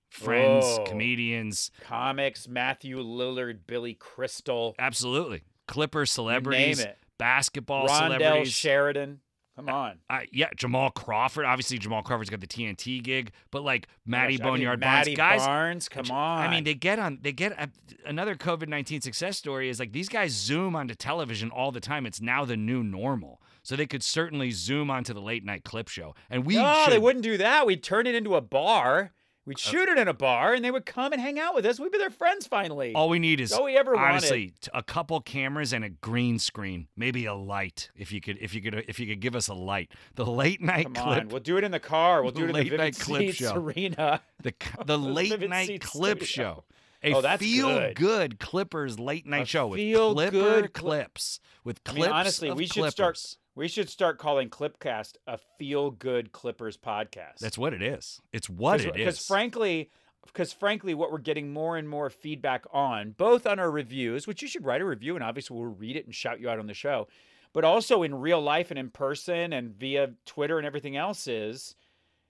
[0.08, 0.84] friends, Whoa.
[0.84, 6.98] comedians, Comics, Matthew Lillard, Billy Crystal, absolutely Clipper celebrities, it.
[7.18, 8.52] basketball Rondell celebrities.
[8.52, 9.20] Sheridan.
[9.56, 9.98] Come on.
[10.10, 11.44] uh, yeah, Jamal Crawford.
[11.44, 15.14] Obviously, Jamal Crawford's got the TNT gig, but like Matty Gosh, I mean, Boneyard Matty
[15.14, 15.46] Barnes, guys.
[15.46, 16.40] Barnes, come on.
[16.40, 17.18] I mean, they get on.
[17.22, 17.70] They get a,
[18.04, 22.04] another COVID nineteen success story is like these guys zoom onto television all the time.
[22.04, 23.40] It's now the new normal.
[23.62, 26.92] So they could certainly zoom onto the late night clip show, and we no, should.
[26.92, 27.64] they wouldn't do that.
[27.64, 29.12] We'd turn it into a bar.
[29.44, 31.66] Uh, We'd shoot it in a bar, and they would come and hang out with
[31.66, 31.78] us.
[31.78, 32.94] We'd be their friends finally.
[32.94, 34.08] All we need is all we ever wanted.
[34.08, 37.90] honestly t- a couple cameras and a green screen, maybe a light.
[37.94, 39.92] If you could, if you could, if you could give us a light.
[40.14, 42.22] The late night Come clip, on, we'll do it in the car.
[42.22, 43.54] We'll do it in the Late Vivid night clip Seats show.
[43.56, 44.22] Arena.
[44.42, 46.44] the c- the late Vivid night Seats clip studio.
[46.54, 46.64] show.
[47.02, 48.38] A Oh, that's feel good.
[48.40, 52.02] Clippers late night A show with feel Clipper good cli- clips with I clips.
[52.06, 53.36] mean, honestly, of we should Clippers.
[53.56, 57.38] We should start calling Clipcast a feel good Clippers podcast.
[57.40, 58.20] That's what it is.
[58.32, 58.92] It's what it is.
[58.94, 59.90] Because frankly,
[60.26, 64.42] because frankly, what we're getting more and more feedback on, both on our reviews, which
[64.42, 66.66] you should write a review, and obviously we'll read it and shout you out on
[66.66, 67.06] the show,
[67.52, 71.76] but also in real life and in person and via Twitter and everything else is,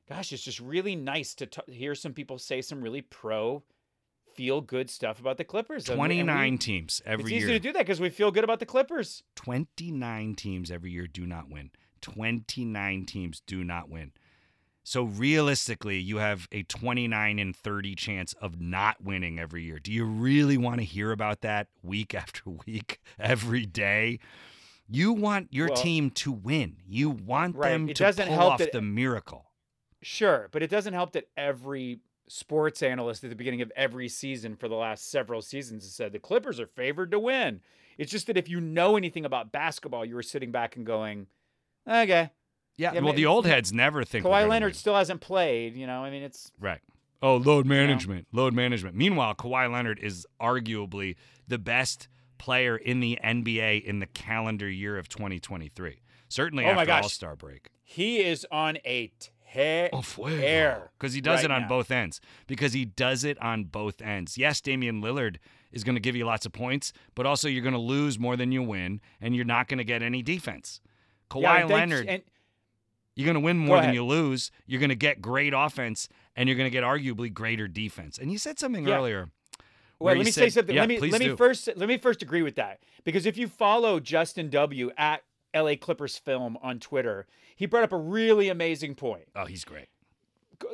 [0.08, 3.62] gosh, it's just really nice to t- hear some people say some really pro
[4.34, 5.88] feel good stuff about the Clippers.
[5.88, 7.48] and we- and we- 29 teams It's every easy year.
[7.54, 9.22] to do that because we feel good about the Clippers.
[9.34, 11.70] 29 teams every year do not win.
[12.00, 14.12] 29 teams do not win.
[14.86, 19.78] So realistically, you have a 29 and 30 chance of not winning every year.
[19.78, 24.18] Do you really want to hear about that week after week, every day?
[24.86, 26.76] You want your Well- team to win.
[26.86, 27.70] You want Right.
[27.70, 29.50] them It to doesn't pull help off that- the miracle.
[30.02, 34.56] Sure, but it doesn't help that every sports analyst at the beginning of every season
[34.56, 37.60] for the last several seasons has said the Clippers are favored to win.
[37.98, 41.26] It's just that if you know anything about basketball, you were sitting back and going,
[41.88, 42.30] okay.
[42.76, 44.74] Yeah, Yeah, well, the old heads never think Kawhi Leonard win.
[44.74, 45.76] still hasn't played.
[45.76, 46.80] You know, I mean, it's Right.
[47.22, 48.96] Oh, load management, load management.
[48.96, 51.14] Meanwhile, Kawhi Leonard is arguably
[51.48, 56.00] the best player in the NBA in the calendar year of 2023.
[56.28, 56.92] Certainly Oh after.
[56.92, 57.68] All Star break.
[57.84, 59.10] he is on a
[59.54, 59.90] tear.
[59.92, 60.02] Oh,
[60.98, 61.68] Because he does right it on now.
[61.68, 62.20] both ends.
[62.46, 64.36] Because he does it on both ends.
[64.36, 65.36] Yes, Damian Lillard
[65.72, 68.36] is going to give you lots of points, but also you're going to lose more
[68.36, 70.80] than you win, and you're not going to get any defense.
[71.30, 72.22] Kawhi Yeah, Leonard, and
[73.16, 74.50] you're going to win more than you lose.
[74.66, 78.18] You're going to get great offense, and you're going to get arguably greater defense.
[78.18, 78.96] And you said something Yeah.
[78.96, 79.30] earlier.
[79.98, 80.74] Where let me say something.
[80.74, 81.36] yeah, let me let me do.
[81.36, 85.22] first let me first agree with that because if you follow Justin W at
[85.54, 87.26] LA Clippers Film on Twitter,
[87.56, 89.24] he brought up a really amazing point.
[89.36, 89.86] Oh, he's great.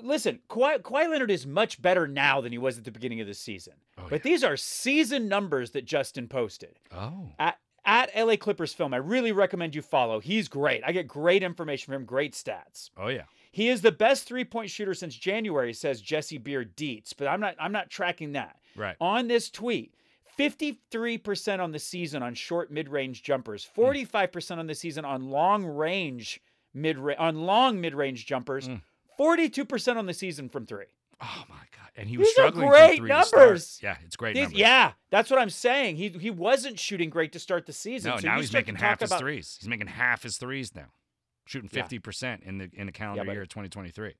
[0.02, 3.26] Listen, Kawhi, Kawhi Leonard is much better now than he was at the beginning of
[3.26, 3.74] the season.
[3.98, 8.92] Oh, but these are season numbers that Justin posted Oh, at at LA Clippers Film.
[8.92, 10.20] I really recommend you follow.
[10.20, 10.82] He's great.
[10.84, 12.90] I get great information from him, great stats.
[12.96, 13.22] oh yeah.
[13.52, 17.56] He is the best three-point shooter since January, says Jesse Beard Dietz, but I'm not
[17.58, 18.56] I'm not tracking that.
[18.76, 18.96] Right.
[19.00, 19.94] On this tweet,
[20.40, 23.80] 53% on the season on short mid-range jumpers, Hmm.
[23.82, 26.40] 45% on the season on long range
[26.72, 28.82] mid on long mid-range jumpers, Mm.
[29.18, 30.86] 42% on the season from 3.
[31.20, 31.90] Oh my god.
[31.96, 33.42] And he was These are great from three to start.
[33.42, 33.80] numbers.
[33.82, 34.58] Yeah, it's great These- numbers.
[34.58, 35.96] yeah, that's what I'm saying.
[35.96, 38.12] He he wasn't shooting great to start the season.
[38.12, 39.58] No, so now he's making half his about- threes.
[39.60, 40.92] He's making half his threes now.
[41.46, 44.14] Shooting 50% in the in the calendar but- year of 2023.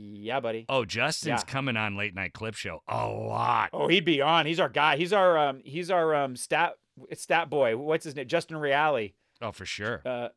[0.00, 0.64] Yeah, buddy.
[0.68, 1.50] Oh, Justin's Yeah.
[1.52, 3.70] coming on late night clip show a lot.
[3.72, 4.46] Oh, he'd be on.
[4.46, 4.96] He's our guy.
[4.96, 6.74] He's our um he's our um stat
[7.14, 7.76] stat boy.
[7.76, 8.26] What's his name?
[8.28, 9.14] Justin Reali.
[9.40, 10.02] Oh, for sure.
[10.04, 10.28] uh,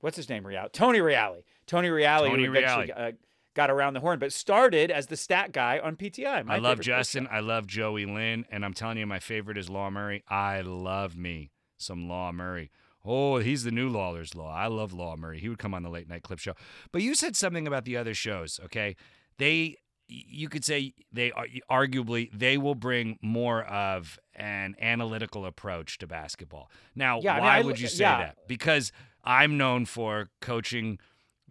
[0.00, 0.44] what's his name?
[0.44, 0.72] Reali.
[0.72, 1.42] Tony Reali.
[1.66, 2.28] Tony Reali.
[2.30, 3.12] Tony eventually, Uh,
[3.54, 6.44] got around the horn, but started as the stat guy on PTI.
[6.48, 7.26] I love Justin.
[7.30, 8.44] I love Joey Linn.
[8.50, 10.22] And I'm telling you, my favorite is Law Murray.
[10.28, 12.70] I love me some Law Murray.
[13.06, 14.52] Oh, he's the new Lawler's Law.
[14.52, 15.38] I love Law Murray.
[15.38, 16.54] He would come on the late night clip show.
[16.92, 18.96] But you said something about the other shows, okay?
[19.38, 19.76] They,
[20.08, 26.06] you could say they are arguably they will bring more of an analytical approach to
[26.06, 26.70] basketball.
[26.94, 28.18] Now, Yeah, I mean, why I- would you uh, say yeah.
[28.18, 28.36] that?
[28.48, 28.92] Because
[29.24, 30.98] I'm known for coaching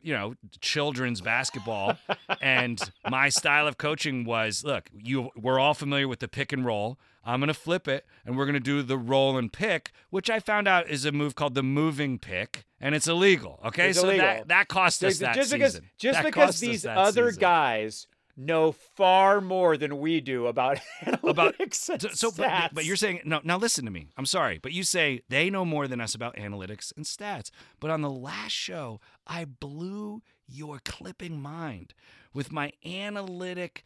[0.06, 1.98] you know children's basketball
[2.42, 6.64] and my style of coaching was look you we're all familiar with the pick and
[6.66, 9.92] roll i'm going to flip it and we're going to do the roll and pick
[10.12, 13.90] which i found out is a move called the moving pick and it's illegal okay
[13.90, 14.26] It's so illegal.
[14.28, 17.42] that that cost us Just, that just season because just That because these other season.
[17.42, 18.08] guys
[18.38, 20.80] know far more than we do about
[21.24, 22.70] About- analytics and so, but, stats.
[22.74, 24.10] but you're saying no now listen to me.
[24.18, 27.50] I'm sorry but you say they know more than us about analytics and stats.
[27.80, 31.94] But on the last show i blew your clipping mind
[32.34, 33.84] with my analytic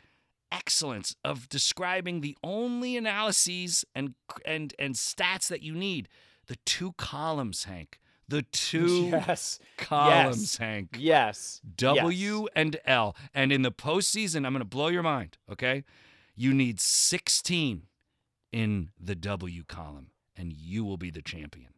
[0.51, 6.09] excellence of describing the only analyses and and and stats that you need.
[6.47, 12.47] The two columns hank the two yes, columns yes, hank yes, W yes.
[12.55, 13.15] and L.
[13.33, 15.83] And in the postseason, I'm going to blow your mind, okay?
[16.35, 17.83] You need 16
[18.51, 21.69] in the W column, and you will be the champion.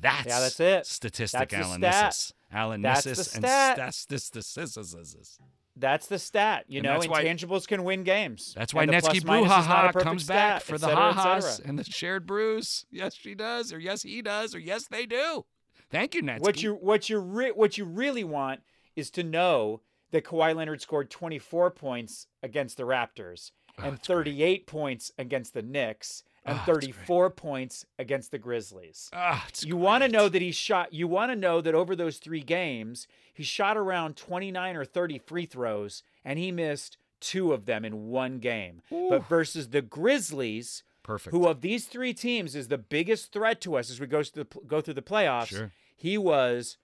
[0.00, 0.86] That's, yeah, that's it.
[0.86, 2.32] Statistic That's analysis.
[2.50, 3.94] Analysis That's the and stat.
[3.94, 5.38] statistics.
[5.76, 6.64] That's the stat.
[6.66, 8.54] You And know, that's why- intangibles can win games.
[8.56, 10.74] That's why And Netsky plus minus is not a Brouhaha perfect comes back stat, for
[10.74, 12.86] et the ha-has and the shared brews.
[12.90, 15.44] Yes, she does, or yes, he does, or yes, they do.
[15.90, 16.40] Thank you, Netsky.
[16.40, 18.60] What you what you re- what you really want
[18.96, 19.80] is to know
[20.10, 24.24] that Kawhi Leonard scored 24 points against the Raptors Oh, and it's great.
[24.24, 26.94] 38 points against the Knicks and ah, Oh, it's great.
[26.96, 29.08] 34 points against the Grizzlies.
[29.12, 31.94] Ah, it's You want to know that he shot you want to know that over
[31.94, 37.52] those 3 games, he shot around 29 or 30 free throws and he missed 2
[37.52, 38.82] of them in one game.
[38.92, 39.08] Ooh.
[39.10, 41.34] But versus the Grizzlies, Perfect.
[41.34, 44.44] who of these three teams is the biggest threat to us as we go through
[44.44, 45.46] the, go through the playoffs.
[45.46, 45.72] Sure.
[45.96, 46.76] He was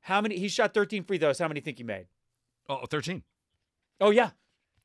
[0.00, 0.36] how many?
[0.36, 1.38] He shot 13 free throws.
[1.38, 2.06] How many think he made?
[2.68, 3.22] Oh, 13.
[4.00, 4.30] Oh yeah,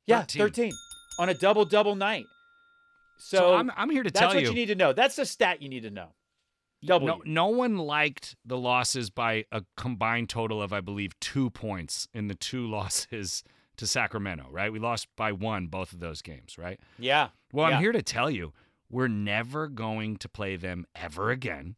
[0.05, 0.39] yeah, 13.
[0.41, 0.71] 13,
[1.17, 2.25] on a double double night.
[3.17, 4.49] So, So, I'm, I'm here to tell you that's what you.
[4.49, 4.93] you need to know.
[4.93, 6.09] That's the stat you need to know.
[6.86, 7.07] W.
[7.11, 12.07] No, no one liked the losses by a combined total of, I believe, two points
[12.13, 13.43] in the two losses
[13.78, 14.71] to Sacramento, right?
[14.71, 16.80] We lost by one both of those games, right?
[16.99, 17.78] Yeah, Well, Yeah.
[17.78, 18.53] I'm here to tell you,
[18.90, 21.76] we're never going to play them ever again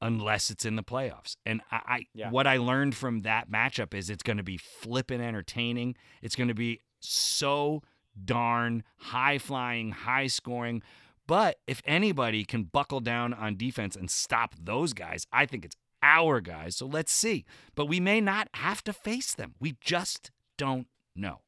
[0.00, 1.36] unless it's in the playoffs.
[1.44, 2.30] And I, I Yeah.
[2.30, 5.96] what I learned from that matchup is it's going to be flippin' entertaining.
[6.22, 7.82] It's going to be so
[8.24, 10.82] darn high flying, high scoring.
[11.26, 15.76] But if anybody can buckle down on defense and stop those guys, I think it's
[16.02, 16.76] our guys.
[16.76, 17.44] So let's see.
[17.74, 19.54] But we may not have to face them.
[19.60, 21.40] We just don't know.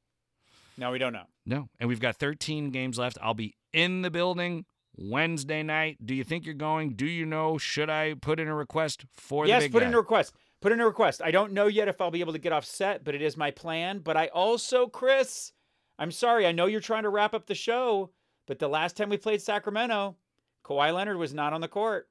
[0.76, 1.26] No, we don't know.
[1.46, 1.68] No.
[1.78, 3.16] And we've got 13 games left.
[3.22, 4.64] I'll be in the building
[4.96, 5.98] Wednesday night.
[6.04, 6.94] Do you think you're going?
[6.94, 7.58] Do you know?
[7.58, 9.88] Should I put in a request for yes, the big put guy?
[9.88, 10.34] in a request.
[10.60, 11.22] Put in a request.
[11.22, 13.36] I don't know yet if I'll be able to get off set, but it is
[13.36, 14.00] my plan.
[14.00, 15.52] But I also, Chris,
[15.98, 16.46] I'm sorry.
[16.46, 18.10] I know you're trying to wrap up the show,
[18.46, 20.16] but the last time we played Sacramento,
[20.64, 22.08] Kawhi Leonard was not on the court.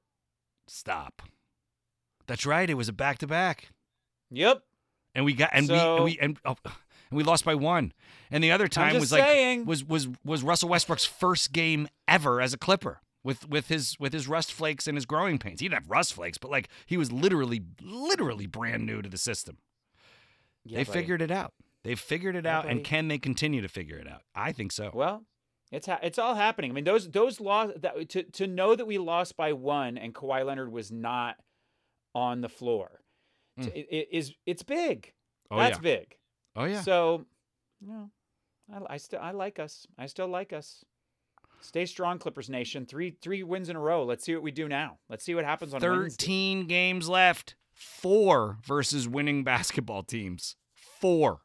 [0.66, 1.22] Stop.
[2.26, 2.68] That's right.
[2.68, 3.68] It was a back to back.
[4.30, 4.62] Yep.
[5.14, 6.56] And we got and we and we and, oh,
[7.10, 7.92] and we lost by one.
[8.30, 12.52] And the other time was like was was was Russell Westbrook's first game ever as
[12.54, 15.60] a Clipper with with his with his rust flakes and his growing pains.
[15.60, 19.18] He didn't have rust flakes, but like he was literally literally brand new to the
[19.18, 19.58] system.
[20.64, 20.98] Yeah, they buddy.
[21.00, 21.52] figured it out.
[21.84, 22.82] They figured it Yeah, out, and buddy.
[22.84, 24.22] can they continue to figure it out?
[24.34, 24.90] I think so.
[24.92, 25.24] Well,
[25.72, 26.70] it's ha- it's all happening.
[26.70, 30.14] I mean, those those loss that to to know that we lost by one and
[30.14, 31.36] Kawhi Leonard was not
[32.14, 33.00] on the floor,
[33.58, 33.64] Mm.
[33.72, 35.12] t- it, it is it's big.
[35.50, 35.82] oh That's yeah.
[35.82, 36.16] big.
[36.56, 36.80] Oh yeah.
[36.82, 37.24] So,
[37.80, 38.10] you know,
[38.72, 39.86] I, I still I like us.
[39.98, 40.84] I still like us.
[41.62, 42.86] Stay strong, Clippers Nation.
[42.86, 44.04] Three three wins in a row.
[44.04, 44.98] Let's see what we do now.
[45.08, 46.24] Let's see what happens on Wednesday.
[46.24, 47.54] 13 games left.
[47.72, 50.56] Four versus winning basketball teams.
[50.74, 51.40] Four.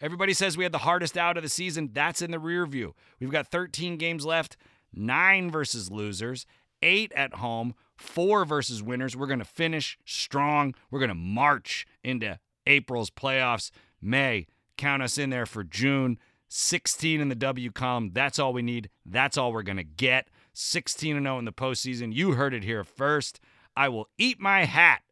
[0.00, 1.90] Everybody says we had the hardest out of the season.
[1.92, 2.94] That's in the rear view.
[3.20, 4.56] We've got 13 games left.
[4.92, 6.46] Nine versus losers.
[6.82, 7.74] Eight at home.
[7.96, 9.16] Four versus winners.
[9.16, 10.74] We're going to finish strong.
[10.90, 13.70] We're going to march into April's playoffs.
[14.00, 14.46] May.
[14.76, 16.18] Count us in there for June.
[16.48, 18.10] 16 in the W column.
[18.12, 18.88] That's all we need.
[19.04, 20.28] That's all we're going to get.
[20.54, 22.14] 16 and 0 in the postseason.
[22.14, 23.40] You heard it here first.
[23.76, 25.02] I will eat my hat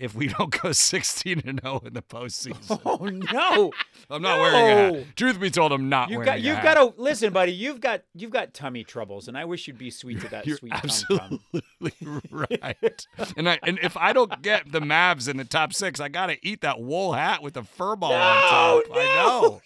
[0.00, 2.80] if we don't go 16 and 0 in the postseason.
[2.86, 3.70] Oh no!
[4.10, 4.56] I'm not wearing
[4.94, 5.16] a hat.
[5.16, 6.74] Truth be told, I'm not You've wearing got a you've hat.
[6.74, 7.52] got to listen, buddy.
[7.52, 10.56] You've got you've got tummy troubles, and I wish you'd be sweet to that You're
[10.56, 11.92] sweet absolutely
[12.30, 13.06] right.
[13.36, 16.36] and I and if I don't get the Mavs in the top six, I gotta
[16.42, 18.96] eat that wool hat with the fur ball on No, top.
[18.96, 19.60] I know.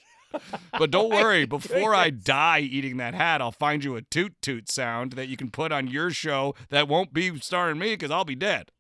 [0.77, 4.69] But don't worry, before I die eating that hat, I'll find you a toot toot
[4.69, 8.25] sound that you can put on your show that won't be starring me because I'll
[8.25, 8.73] be dead.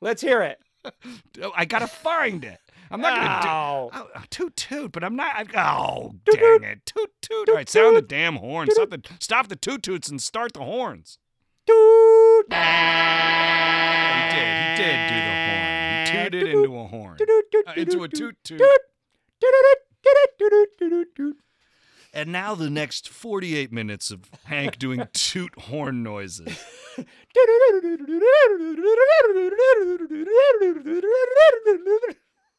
[0.00, 0.58] Let's hear it.
[1.56, 2.60] I gotta find it.
[2.90, 3.48] I'm not gonna do.
[3.48, 5.34] Oh, oh, toot toot, but I'm not.
[5.34, 7.48] I, oh, dang it, toot toot!
[7.48, 8.68] All right, sound the damn horn.
[8.70, 11.18] Stop the stop the toot toots and start the horns.
[11.66, 12.46] Doot.
[12.50, 12.58] He
[14.36, 14.46] did.
[14.68, 16.04] He did do the horn.
[16.04, 17.18] He tooted into a horn.
[17.66, 18.60] Uh, into a toot toot.
[22.12, 26.58] And now the next 48 minutes of Hank doing toot horn noises.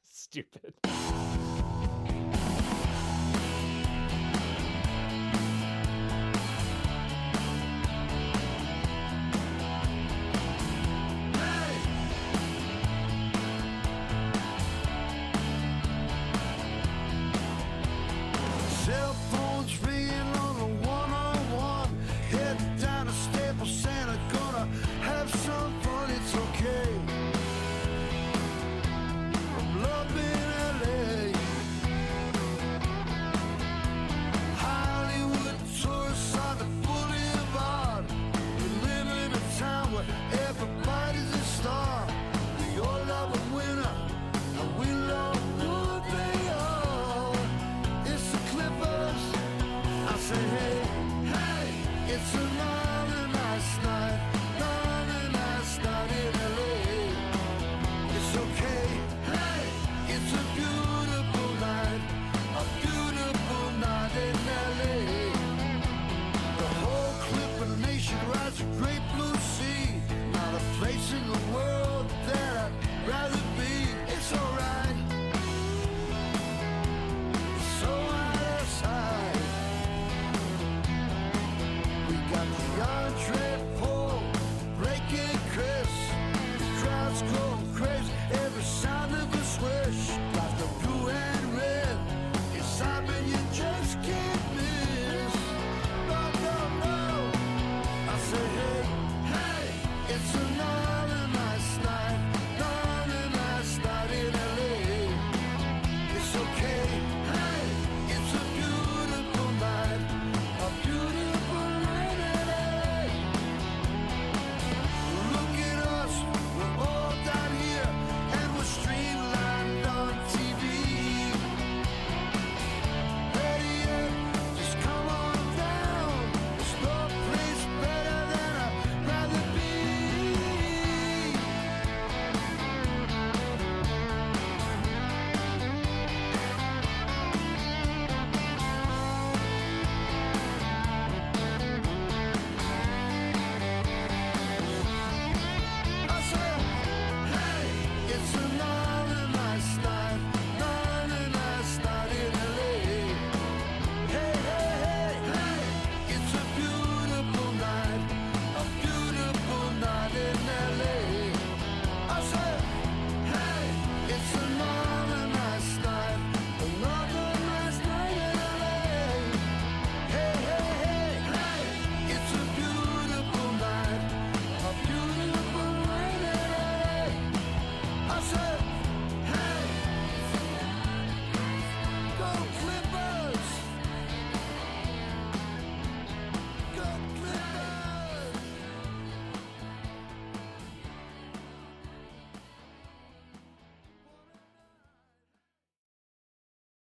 [0.04, 0.74] Stupid.